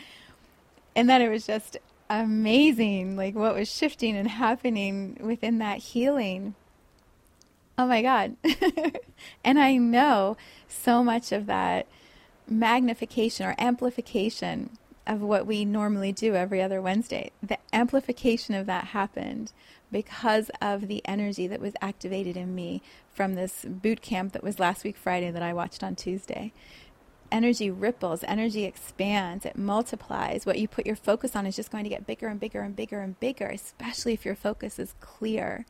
And 0.95 1.09
then 1.09 1.23
it 1.23 1.31
was 1.31 1.47
just 1.47 1.79
amazing 2.11 3.17
like 3.17 3.35
what 3.35 3.55
was 3.55 3.75
shifting 3.75 4.15
and 4.15 4.29
happening 4.29 5.17
within 5.23 5.57
that 5.61 5.79
healing. 5.79 6.55
Oh 7.79 7.87
my 7.87 8.03
god. 8.03 8.37
and 9.45 9.59
I 9.59 9.77
know 9.77 10.37
so 10.69 11.05
much 11.05 11.33
of 11.33 11.47
that 11.47 11.87
magnification 12.49 13.47
or 13.47 13.55
amplification 13.59 14.71
of 15.07 15.21
what 15.21 15.47
we 15.47 15.65
normally 15.65 16.13
do 16.13 16.35
every 16.35 16.61
other 16.61 16.83
Wednesday. 16.83 17.31
The 17.43 17.59
amplification 17.73 18.55
of 18.55 18.67
that 18.67 18.87
happened 18.87 19.53
because 19.93 20.51
of 20.61 20.89
the 20.89 21.01
energy 21.05 21.47
that 21.47 21.61
was 21.61 21.75
activated 21.81 22.37
in 22.37 22.55
me 22.55 22.83
from 23.13 23.35
this 23.35 23.65
boot 23.65 24.03
camp 24.03 24.33
that 24.33 24.43
was 24.43 24.59
last 24.59 24.83
week 24.83 24.97
Friday 24.97 25.31
that 25.31 25.43
I 25.43 25.53
watched 25.53 25.85
on 25.85 25.95
Tuesday. 25.95 26.53
Energy 27.31 27.71
ripples, 27.71 28.25
energy 28.25 28.65
expands, 28.65 29.45
it 29.45 29.57
multiplies. 29.57 30.47
What 30.47 30.59
you 30.59 30.67
put 30.67 30.87
your 30.87 30.97
focus 30.97 31.37
on 31.37 31.47
is 31.47 31.57
just 31.57 31.71
going 31.71 31.85
to 31.85 31.91
get 31.91 32.07
bigger 32.07 32.29
and 32.29 32.41
bigger 32.41 32.63
and 32.63 32.75
bigger 32.75 33.01
and 33.01 33.19
bigger, 33.19 33.47
especially 33.47 34.13
if 34.13 34.25
your 34.25 34.37
focus 34.37 34.79
is 34.79 34.95
clear. 35.01 35.67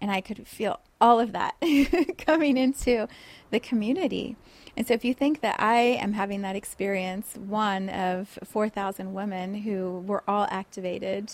And 0.00 0.10
I 0.10 0.20
could 0.20 0.46
feel 0.46 0.80
all 1.00 1.20
of 1.20 1.32
that 1.32 1.54
coming 2.18 2.56
into 2.56 3.08
the 3.50 3.60
community. 3.60 4.36
And 4.76 4.86
so, 4.86 4.94
if 4.94 5.04
you 5.04 5.12
think 5.12 5.40
that 5.40 5.56
I 5.58 5.78
am 5.78 6.12
having 6.12 6.42
that 6.42 6.56
experience, 6.56 7.34
one 7.34 7.88
of 7.88 8.38
4,000 8.44 9.12
women 9.12 9.54
who 9.62 10.04
were 10.06 10.22
all 10.28 10.46
activated 10.50 11.32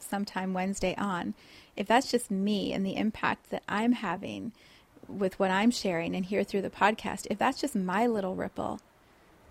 sometime 0.00 0.54
Wednesday 0.54 0.94
on, 0.96 1.34
if 1.76 1.86
that's 1.86 2.10
just 2.10 2.30
me 2.30 2.72
and 2.72 2.86
the 2.86 2.96
impact 2.96 3.50
that 3.50 3.62
I'm 3.68 3.92
having 3.92 4.52
with 5.08 5.38
what 5.38 5.50
I'm 5.50 5.70
sharing 5.70 6.14
and 6.14 6.24
here 6.24 6.42
through 6.42 6.62
the 6.62 6.70
podcast, 6.70 7.26
if 7.30 7.38
that's 7.38 7.60
just 7.60 7.76
my 7.76 8.06
little 8.06 8.34
ripple, 8.34 8.80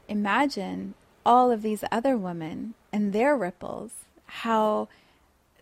imagine 0.08 0.96
all 1.26 1.52
of 1.52 1.62
these 1.62 1.84
other 1.92 2.18
women 2.18 2.74
and 2.92 3.14
their 3.14 3.36
ripples, 3.36 3.92
how 4.26 4.88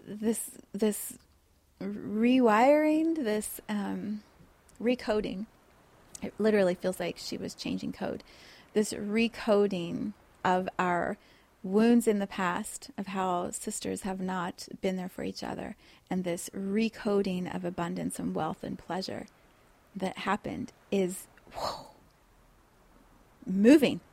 this, 0.06 0.52
this 0.72 1.18
rewiring, 1.84 3.24
this 3.24 3.62
um, 3.70 4.24
recoding, 4.82 5.46
it 6.22 6.34
literally 6.38 6.76
feels 6.76 7.00
like 7.00 7.18
she 7.18 7.38
was 7.38 7.54
changing 7.54 7.94
code. 7.94 8.24
This 8.74 8.94
recoding 8.94 10.14
of 10.44 10.68
our 10.80 11.18
wounds 11.62 12.08
in 12.08 12.20
the 12.20 12.28
past, 12.28 12.92
of 12.98 13.08
how 13.08 13.50
sisters 13.52 14.02
have 14.02 14.20
not 14.20 14.68
been 14.82 14.98
there 14.98 15.10
for 15.10 15.24
each 15.24 15.44
other, 15.44 15.76
and 16.10 16.24
this 16.24 16.50
recoding 16.56 17.54
of 17.54 17.64
abundance 17.64 18.20
and 18.20 18.36
wealth 18.36 18.64
and 18.64 18.78
pleasure 18.78 19.26
that 19.96 20.20
happened 20.20 20.72
is 20.92 21.28
whoa, 21.54 21.88
moving. 23.46 24.02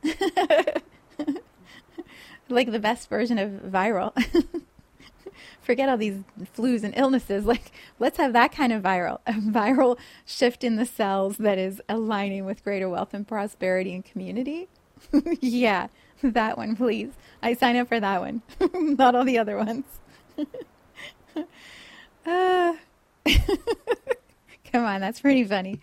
like 2.49 2.71
the 2.71 2.79
best 2.79 3.09
version 3.09 3.37
of 3.37 3.49
viral. 3.71 4.13
forget 5.61 5.89
all 5.89 5.97
these 5.97 6.19
flus 6.55 6.83
and 6.83 6.93
illnesses. 6.97 7.45
Like, 7.51 7.71
let's 7.99 8.17
have 8.17 8.31
that 8.33 8.51
kind 8.53 8.71
of 8.71 8.81
viral, 8.81 9.19
a 9.27 9.33
viral 9.33 9.97
shift 10.25 10.63
in 10.63 10.77
the 10.77 10.85
cells 10.85 11.37
that 11.37 11.57
is 11.57 11.81
aligning 11.89 12.45
with 12.45 12.63
greater 12.63 12.87
wealth 12.87 13.13
and 13.13 13.27
prosperity 13.27 13.93
and 13.93 14.05
community. 14.05 14.69
yeah, 15.41 15.87
that 16.23 16.57
one, 16.57 16.75
please. 16.75 17.11
I 17.41 17.53
sign 17.53 17.75
up 17.75 17.87
for 17.89 17.99
that 17.99 18.21
one, 18.21 18.41
not 18.73 19.15
all 19.15 19.25
the 19.25 19.37
other 19.37 19.57
ones. 19.57 19.85
uh, 22.25 22.73
come 24.71 24.85
on, 24.85 25.01
that's 25.01 25.19
pretty 25.19 25.43
funny. 25.43 25.79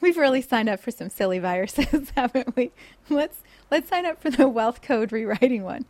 We've 0.00 0.16
really 0.16 0.42
signed 0.42 0.68
up 0.68 0.80
for 0.80 0.90
some 0.90 1.08
silly 1.08 1.38
viruses, 1.38 2.10
haven't 2.16 2.54
we? 2.54 2.70
Let's 3.08 3.38
let's 3.70 3.88
sign 3.88 4.06
up 4.06 4.20
for 4.20 4.30
the 4.30 4.48
wealth 4.48 4.82
code 4.82 5.12
rewriting 5.12 5.64
one. 5.64 5.86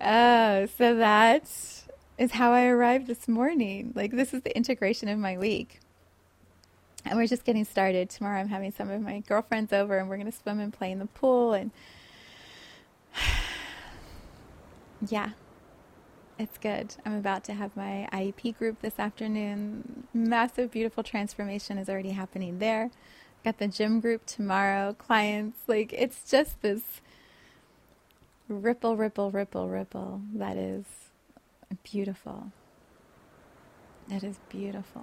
Uh, 0.00 0.66
so 0.78 0.96
that 0.96 1.50
is 2.18 2.32
how 2.32 2.52
I 2.52 2.66
arrived 2.66 3.06
this 3.06 3.28
morning. 3.28 3.92
Like 3.94 4.12
this 4.12 4.32
is 4.32 4.42
the 4.42 4.56
integration 4.56 5.08
of 5.08 5.18
my 5.18 5.36
week. 5.36 5.80
And 7.04 7.18
we're 7.18 7.26
just 7.26 7.44
getting 7.44 7.64
started. 7.64 8.10
Tomorrow 8.10 8.40
I'm 8.40 8.48
having 8.48 8.72
some 8.72 8.90
of 8.90 9.00
my 9.00 9.20
girlfriends 9.20 9.72
over 9.72 9.96
and 9.98 10.08
we're 10.08 10.18
going 10.18 10.30
to 10.30 10.36
swim 10.36 10.60
and 10.60 10.72
play 10.72 10.90
in 10.90 10.98
the 10.98 11.06
pool 11.06 11.54
and 11.54 11.70
yeah, 15.08 15.30
it's 16.38 16.58
good. 16.58 16.94
I'm 17.04 17.14
about 17.14 17.44
to 17.44 17.54
have 17.54 17.76
my 17.76 18.08
IEP 18.12 18.56
group 18.56 18.80
this 18.80 18.98
afternoon. 18.98 20.06
Massive, 20.14 20.70
beautiful 20.70 21.02
transformation 21.02 21.76
is 21.76 21.88
already 21.88 22.10
happening 22.10 22.58
there. 22.58 22.90
Got 23.44 23.58
the 23.58 23.68
gym 23.68 24.00
group 24.00 24.24
tomorrow, 24.26 24.94
clients. 24.94 25.58
Like, 25.66 25.92
it's 25.92 26.30
just 26.30 26.62
this 26.62 27.02
ripple, 28.50 28.96
ripple, 28.96 29.30
ripple, 29.30 29.68
ripple 29.68 30.22
that 30.34 30.56
is 30.56 30.84
beautiful. 31.82 32.52
That 34.08 34.24
is 34.24 34.40
beautiful. 34.48 35.02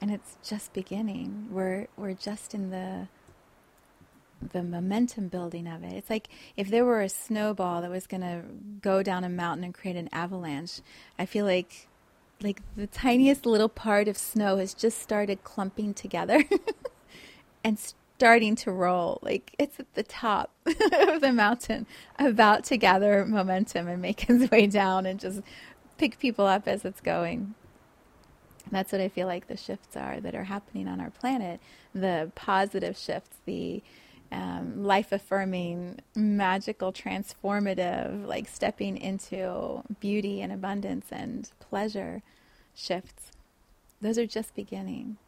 And 0.00 0.10
it's 0.10 0.36
just 0.42 0.72
beginning. 0.72 1.48
We're, 1.50 1.88
we're 1.96 2.14
just 2.14 2.54
in 2.54 2.70
the 2.70 3.08
the 4.52 4.62
momentum 4.62 5.28
building 5.28 5.66
of 5.66 5.82
it. 5.82 5.92
It's 5.92 6.10
like 6.10 6.28
if 6.56 6.68
there 6.68 6.84
were 6.84 7.00
a 7.00 7.08
snowball 7.08 7.80
that 7.82 7.90
was 7.90 8.06
going 8.06 8.20
to 8.20 8.42
go 8.82 9.02
down 9.02 9.24
a 9.24 9.28
mountain 9.28 9.64
and 9.64 9.72
create 9.72 9.96
an 9.96 10.08
avalanche. 10.12 10.80
I 11.18 11.24
feel 11.26 11.46
like 11.46 11.88
like 12.42 12.60
the 12.76 12.86
tiniest 12.86 13.46
little 13.46 13.68
part 13.68 14.08
of 14.08 14.18
snow 14.18 14.58
has 14.58 14.74
just 14.74 14.98
started 14.98 15.44
clumping 15.44 15.94
together 15.94 16.44
and 17.64 17.78
starting 18.16 18.56
to 18.56 18.72
roll. 18.72 19.18
Like 19.22 19.54
it's 19.58 19.80
at 19.80 19.92
the 19.94 20.02
top 20.02 20.50
of 20.66 21.20
the 21.20 21.32
mountain, 21.32 21.86
about 22.18 22.64
to 22.64 22.76
gather 22.76 23.24
momentum 23.24 23.88
and 23.88 24.00
make 24.00 24.28
its 24.28 24.50
way 24.50 24.66
down 24.66 25.06
and 25.06 25.18
just 25.20 25.42
pick 25.98 26.18
people 26.18 26.46
up 26.46 26.66
as 26.66 26.84
it's 26.84 27.00
going. 27.00 27.54
That's 28.70 28.92
what 28.92 29.00
I 29.00 29.08
feel 29.08 29.26
like 29.26 29.46
the 29.46 29.56
shifts 29.56 29.96
are 29.96 30.20
that 30.20 30.34
are 30.34 30.44
happening 30.44 30.88
on 30.88 31.00
our 31.00 31.10
planet. 31.10 31.60
The 31.94 32.32
positive 32.34 32.96
shifts, 32.96 33.36
the 33.44 33.82
um, 34.32 34.84
life 34.84 35.12
affirming, 35.12 36.00
magical, 36.16 36.92
transformative, 36.92 38.26
like 38.26 38.48
stepping 38.48 38.96
into 38.96 39.82
beauty 40.00 40.40
and 40.40 40.52
abundance 40.52 41.06
and 41.12 41.50
pleasure 41.60 42.22
shifts. 42.74 43.30
Those 44.00 44.18
are 44.18 44.26
just 44.26 44.54
beginning. 44.54 45.18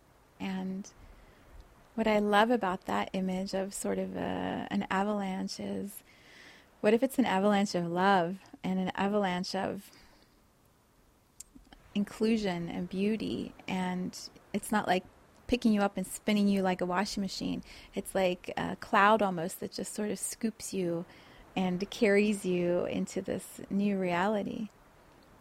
And 0.41 0.91
what 1.97 2.07
I 2.07 2.18
love 2.18 2.51
about 2.51 2.84
that 2.86 3.11
image 3.14 3.55
of 3.55 3.74
sort 3.74 3.99
of 3.99 4.16
a, 4.16 4.68
an 4.70 4.86
avalanche 4.90 5.59
is 5.59 6.03
what 6.80 6.94
if 6.94 7.03
it's 7.03 7.18
an 7.18 7.24
avalanche 7.24 7.74
of 7.74 7.86
love 7.86 8.36
and 8.62 8.78
an 8.78 8.92
avalanche 8.94 9.55
of 9.55 9.90
inclusion 11.94 12.68
and 12.68 12.88
beauty 12.88 13.55
and 13.66 14.16
it's 14.53 14.70
not 14.70 14.86
like 14.86 15.05
picking 15.47 15.72
you 15.72 15.80
up 15.80 15.97
and 15.97 16.07
spinning 16.07 16.49
you 16.49 16.61
like 16.61 16.80
a 16.80 16.86
washing 16.86 17.22
machine. 17.22 17.62
It's 17.94 18.14
like 18.14 18.53
a 18.57 18.76
cloud 18.76 19.22
almost 19.22 19.61
that 19.61 19.72
just 19.72 19.94
sort 19.94 20.11
of 20.11 20.18
scoops 20.18 20.74
you 20.74 21.07
and 21.55 21.88
carries 21.90 22.44
you 22.44 22.84
into 22.86 23.22
this 23.22 23.61
new 23.70 23.99
reality. 23.99 24.68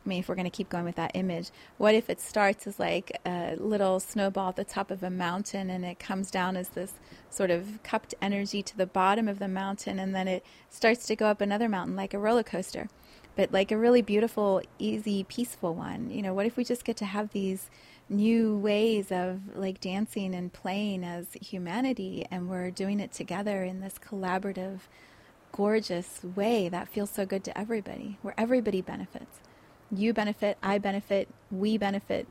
I 0.06 0.10
mean, 0.10 0.20
if 0.20 0.30
we're 0.30 0.36
going 0.36 0.46
to 0.46 0.52
keep 0.52 0.70
going 0.70 0.86
with 0.86 0.96
that 0.96 1.12
image, 1.16 1.50
what 1.78 1.96
if 1.96 2.10
it 2.10 2.22
starts 2.22 2.68
as 2.68 2.80
like 2.80 3.20
a 3.26 3.56
little 3.58 4.00
snowball 4.00 4.50
at 4.50 4.56
the 4.56 4.64
top 4.64 4.92
of 4.92 5.02
a 5.02 5.10
mountain 5.10 5.70
and 5.70 5.84
it 5.84 5.98
comes 5.98 6.30
down 6.30 6.56
as 6.56 6.70
this 6.70 6.94
sort 7.30 7.50
of 7.50 7.82
cupped 7.84 8.14
energy 8.22 8.62
to 8.62 8.78
the 8.78 8.86
bottom 8.86 9.28
of 9.28 9.40
the 9.40 9.48
mountain 9.48 9.98
and 9.98 10.14
then 10.14 10.28
it 10.28 10.46
starts 10.70 11.08
to 11.08 11.16
go 11.16 11.26
up 11.26 11.42
another 11.42 11.68
mountain 11.68 11.96
like 11.96 12.14
a 12.14 12.20
roller 12.20 12.44
coaster, 12.44 12.88
but 13.36 13.52
like 13.52 13.72
a 13.72 13.78
really 13.78 14.04
beautiful, 14.04 14.62
easy, 14.78 15.24
peaceful 15.24 15.74
one? 15.74 16.12
You 16.12 16.22
know, 16.22 16.34
what 16.34 16.46
if 16.46 16.56
we 16.56 16.64
just 16.64 16.86
get 16.86 16.98
to 16.98 17.06
have 17.06 17.32
these 17.32 17.72
new 18.08 18.56
ways 18.56 19.12
of 19.12 19.56
like 19.56 19.82
dancing 19.82 20.36
and 20.36 20.54
playing 20.54 21.04
as 21.04 21.34
humanity 21.42 22.26
and 22.30 22.48
we're 22.48 22.70
doing 22.70 23.00
it 23.00 23.12
together 23.12 23.64
in 23.64 23.80
this 23.80 23.96
collaborative 23.98 24.82
gorgeous 25.52 26.20
way 26.36 26.70
that 26.70 26.88
feels 26.88 27.10
so 27.10 27.26
good 27.26 27.44
to 27.44 27.58
everybody 27.58 28.20
where 28.22 28.36
everybody 28.38 28.82
benefits 28.82 29.40
you 29.92 30.14
benefit 30.14 30.58
i 30.64 30.78
benefit 30.78 31.28
we 31.52 31.78
benefit 31.78 32.28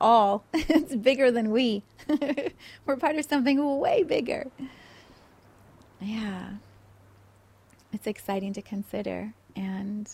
all. 0.00 0.44
It's 0.54 0.96
bigger 0.96 1.30
than 1.30 1.50
we. 1.50 1.82
We're 2.86 2.96
part 2.96 3.16
of 3.16 3.24
something 3.24 3.78
way 3.80 4.02
bigger. 4.02 4.46
Yeah. 6.00 6.54
It's 7.92 8.06
exciting 8.06 8.52
to 8.54 8.62
consider 8.62 9.34
and 9.56 10.08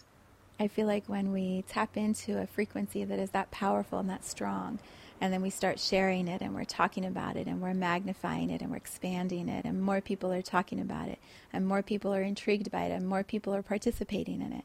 I 0.59 0.69
feel 0.69 0.87
like 0.87 1.05
when 1.07 1.33
we 1.33 1.65
tap 1.69 1.97
into 1.97 2.41
a 2.41 2.47
frequency 2.47 3.05
that 3.05 3.19
is 3.19 3.31
that 3.31 3.51
powerful 3.51 3.99
and 3.99 4.09
that 4.09 4.25
strong, 4.25 4.79
and 5.21 5.31
then 5.31 5.43
we 5.43 5.51
start 5.51 5.79
sharing 5.79 6.29
it 6.29 6.41
and 6.41 6.55
we're 6.55 6.65
talking 6.65 7.05
about 7.05 7.37
it 7.37 7.47
and 7.47 7.61
we're 7.61 7.75
magnifying 7.75 8.49
it 8.49 8.63
and 8.63 8.71
we're 8.71 8.79
expanding 8.79 9.51
it, 9.51 9.67
and 9.67 9.83
more 9.83 10.01
people 10.01 10.33
are 10.33 10.41
talking 10.41 10.81
about 10.81 11.09
it, 11.09 11.19
and 11.53 11.67
more 11.67 11.83
people 11.83 12.15
are 12.15 12.23
intrigued 12.23 12.71
by 12.71 12.85
it, 12.85 12.93
and 12.93 13.07
more 13.07 13.23
people 13.23 13.55
are 13.55 13.63
participating 13.63 14.41
in 14.41 14.55
it, 14.55 14.65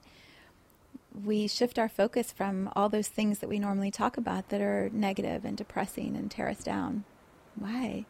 we 1.14 1.48
shift 1.48 1.78
our 1.78 1.90
focus 1.90 2.32
from 2.32 2.72
all 2.76 2.90
those 2.90 3.08
things 3.08 3.40
that 3.40 3.50
we 3.50 3.60
normally 3.60 3.92
talk 3.92 4.18
about 4.18 4.50
that 4.50 4.62
are 4.62 4.90
negative 4.94 5.44
and 5.46 5.58
depressing 5.58 6.16
and 6.16 6.32
tear 6.32 6.50
us 6.50 6.64
down. 6.64 7.04
Why? 7.56 8.06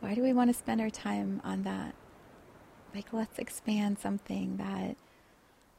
Why 0.00 0.14
do 0.14 0.22
we 0.22 0.32
want 0.32 0.50
to 0.50 0.58
spend 0.58 0.80
our 0.80 0.90
time 0.90 1.40
on 1.42 1.62
that? 1.62 1.94
Like, 2.94 3.12
let's 3.12 3.38
expand 3.38 3.98
something 3.98 4.56
that 4.58 4.96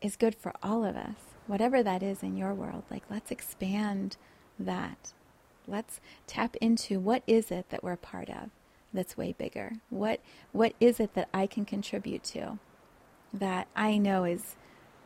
is 0.02 0.16
good 0.16 0.36
for 0.36 0.54
all 0.62 0.84
of 0.84 0.96
us, 0.96 1.18
whatever 1.48 1.84
that 1.84 2.04
is 2.04 2.24
in 2.24 2.38
your 2.38 2.54
world. 2.54 2.84
Like, 2.90 3.04
let's 3.10 3.32
expand 3.32 4.18
that. 4.58 5.14
Let's 5.68 6.02
tap 6.28 6.56
into 6.58 7.00
what 7.00 7.24
is 7.28 7.52
it 7.52 7.70
that 7.70 7.84
we're 7.84 7.94
a 7.94 7.98
part 7.98 8.30
of 8.30 8.50
that's 8.94 9.18
way 9.18 9.34
bigger? 9.38 9.74
What 9.90 10.20
what 10.52 10.74
is 10.80 11.00
it 11.00 11.14
that 11.14 11.30
I 11.34 11.46
can 11.48 11.66
contribute 11.66 12.24
to 12.26 12.58
that 13.34 13.68
I 13.76 13.98
know 13.98 14.24
is 14.24 14.56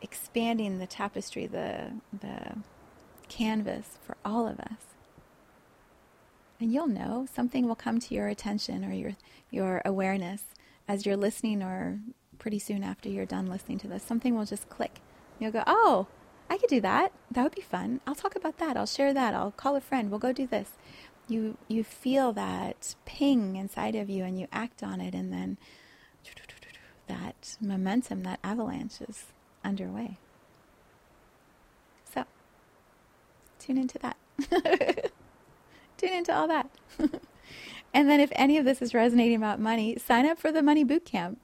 expanding 0.04 0.78
the 0.78 0.86
tapestry, 0.86 1.46
the 1.46 1.92
the 2.12 2.58
canvas 3.28 3.98
for 4.06 4.16
all 4.24 4.46
of 4.46 4.60
us? 4.60 4.94
And 6.60 6.72
you'll 6.72 6.86
know 6.86 7.26
something 7.32 7.66
will 7.66 7.74
come 7.74 7.98
to 7.98 8.14
your 8.14 8.28
attention 8.28 8.84
or 8.84 8.92
your 8.92 9.16
your 9.50 9.82
awareness 9.84 10.44
as 10.86 11.04
you're 11.04 11.16
listening 11.16 11.62
or 11.62 11.98
pretty 12.38 12.58
soon 12.58 12.84
after 12.84 13.08
you're 13.08 13.26
done 13.26 13.46
listening 13.46 13.78
to 13.78 13.88
this. 13.88 14.02
Something 14.02 14.36
will 14.36 14.44
just 14.44 14.68
click. 14.68 15.00
You'll 15.38 15.52
go, 15.52 15.64
oh, 15.66 16.06
I 16.50 16.58
could 16.58 16.68
do 16.68 16.80
that. 16.82 17.12
That 17.30 17.42
would 17.42 17.54
be 17.54 17.62
fun. 17.62 18.00
I'll 18.06 18.14
talk 18.14 18.36
about 18.36 18.58
that. 18.58 18.76
I'll 18.76 18.86
share 18.86 19.14
that. 19.14 19.34
I'll 19.34 19.50
call 19.50 19.76
a 19.76 19.80
friend. 19.80 20.10
We'll 20.10 20.20
go 20.20 20.32
do 20.32 20.46
this. 20.46 20.72
You 21.26 21.56
you 21.68 21.82
feel 21.82 22.32
that 22.34 22.94
ping 23.06 23.56
inside 23.56 23.94
of 23.94 24.10
you 24.10 24.24
and 24.24 24.38
you 24.38 24.46
act 24.52 24.82
on 24.82 25.00
it 25.00 25.14
and 25.14 25.32
then 25.32 25.56
that 27.06 27.56
momentum, 27.60 28.22
that 28.22 28.40
avalanche 28.42 29.00
is 29.00 29.26
underway. 29.64 30.18
So 32.12 32.24
tune 33.58 33.78
into 33.78 33.98
that. 33.98 34.16
tune 35.96 36.12
into 36.12 36.34
all 36.34 36.48
that. 36.48 36.70
and 37.94 38.08
then 38.08 38.20
if 38.20 38.30
any 38.32 38.58
of 38.58 38.64
this 38.64 38.82
is 38.82 38.94
resonating 38.94 39.36
about 39.36 39.60
money, 39.60 39.96
sign 39.98 40.26
up 40.26 40.38
for 40.38 40.52
the 40.52 40.62
money 40.62 40.84
boot 40.84 41.04
camp 41.04 41.38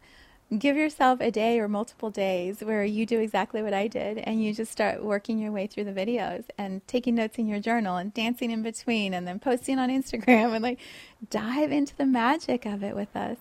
give 0.59 0.77
yourself 0.77 1.21
a 1.21 1.31
day 1.31 1.61
or 1.61 1.69
multiple 1.69 2.11
days 2.11 2.61
where 2.61 2.85
you 2.85 3.07
do 3.07 3.21
exactly 3.21 3.63
what 3.63 3.73
I 3.73 3.87
did 3.87 4.19
and 4.19 4.43
you 4.43 4.53
just 4.53 4.73
start 4.73 5.03
working 5.03 5.39
your 5.39 5.53
way 5.53 5.69
through 5.69 5.85
the 5.85 5.93
videos 5.93 6.45
and 6.59 6.87
taking 6.89 7.15
notes 7.15 7.39
in 7.39 7.47
your 7.47 7.61
journal 7.61 7.97
and 7.97 8.13
dancing 8.13 8.51
in 8.51 8.63
between 8.63 9.15
and 9.15 9.29
then 9.29 9.39
posting 9.39 9.79
on 9.79 9.91
Instagram 9.91 10.53
and 10.53 10.63
like 10.63 10.81
dive 11.29 11.71
into 11.71 11.97
the 11.97 12.07
magic 12.07 12.67
of 12.67 12.83
it 12.83 12.97
with 12.97 13.15
us. 13.15 13.39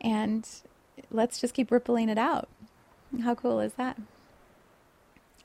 And 0.00 0.48
let's 1.10 1.38
just 1.38 1.52
keep 1.52 1.70
rippling 1.70 2.08
it 2.08 2.18
out. 2.18 2.48
How 3.20 3.34
cool 3.34 3.60
is 3.60 3.74
that? 3.74 3.98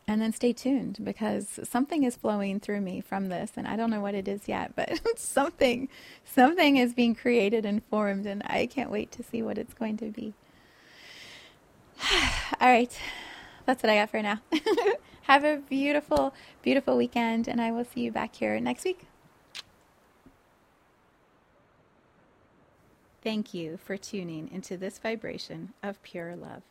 And 0.08 0.22
then 0.22 0.32
stay 0.32 0.54
tuned 0.54 1.00
because 1.04 1.60
something 1.64 2.04
is 2.04 2.16
flowing 2.16 2.62
through 2.62 2.80
me 2.80 3.02
from 3.02 3.28
this 3.28 3.52
and 3.58 3.68
I 3.68 3.76
don't 3.76 3.90
know 3.90 4.00
what 4.00 4.16
it 4.16 4.28
is 4.28 4.48
yet, 4.48 4.74
but 4.76 5.02
something 5.20 5.90
something 6.24 6.78
is 6.78 6.94
being 6.94 7.14
created 7.14 7.66
and 7.66 7.84
formed 7.86 8.26
and 8.26 8.42
I 8.46 8.68
can't 8.68 8.90
wait 8.90 9.12
to 9.14 9.24
see 9.24 9.42
what 9.42 9.58
it's 9.58 9.74
going 9.74 9.98
to 9.98 10.06
be. 10.06 10.34
All 12.62 12.70
right. 12.70 12.98
That's 13.68 13.84
what 13.84 13.90
I 13.90 13.96
got 13.96 14.10
for 14.10 14.22
now. 14.22 14.40
Have 15.24 15.44
a 15.44 15.58
beautiful, 15.58 16.34
beautiful 16.62 16.96
weekend, 16.96 17.50
and 17.50 17.60
I 17.60 17.70
will 17.72 17.84
see 17.84 18.00
you 18.00 18.14
back 18.14 18.36
here 18.36 18.58
next 18.62 18.86
week. 18.86 19.08
Thank 23.22 23.54
you 23.54 23.76
for 23.76 23.98
tuning 23.98 24.50
into 24.54 24.78
this 24.78 25.00
vibration 25.00 25.74
of 25.84 26.02
pure 26.02 26.38
love. 26.38 26.64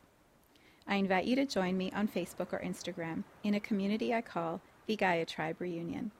I 0.89 0.97
invite 0.97 1.25
you 1.25 1.35
to 1.37 1.47
join 1.47 1.77
me 1.77 1.91
on 1.93 2.07
Facebook 2.07 2.53
or 2.53 2.61
Instagram 2.61 3.25
in 3.43 3.55
a 3.55 3.61
community 3.61 4.15
I 4.15 4.21
call 4.21 4.61
the 4.87 4.95
Gaia 4.95 5.25
Tribe 5.27 5.61
Reunion, 5.61 6.13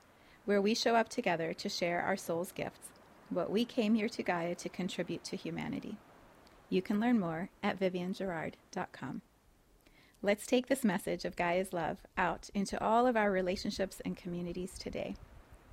where 0.45 0.61
we 0.61 0.73
show 0.73 0.95
up 0.95 1.07
together 1.07 1.53
to 1.53 1.69
share 1.69 2.01
our 2.01 2.17
soul's 2.17 2.51
gifts, 2.51 2.89
what 3.29 3.49
we 3.49 3.63
came 3.63 3.95
here 3.95 4.09
to 4.09 4.23
Gaia 4.23 4.55
to 4.55 4.69
contribute 4.69 5.23
to 5.25 5.37
humanity. 5.37 5.97
You 6.69 6.81
can 6.81 6.99
learn 6.99 7.17
more 7.19 7.49
at 7.63 7.79
viviangerard.com. 7.79 9.21
Let's 10.21 10.45
take 10.45 10.67
this 10.67 10.83
message 10.83 11.23
of 11.23 11.37
Gaia's 11.37 11.71
love 11.71 11.99
out 12.17 12.49
into 12.53 12.81
all 12.83 13.07
of 13.07 13.15
our 13.15 13.31
relationships 13.31 14.01
and 14.03 14.17
communities 14.17 14.77
today. 14.77 15.15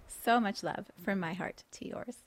So 0.07 0.38
much 0.38 0.62
love 0.62 0.86
from 1.03 1.18
my 1.18 1.32
heart 1.32 1.64
to 1.72 1.88
yours. 1.88 2.18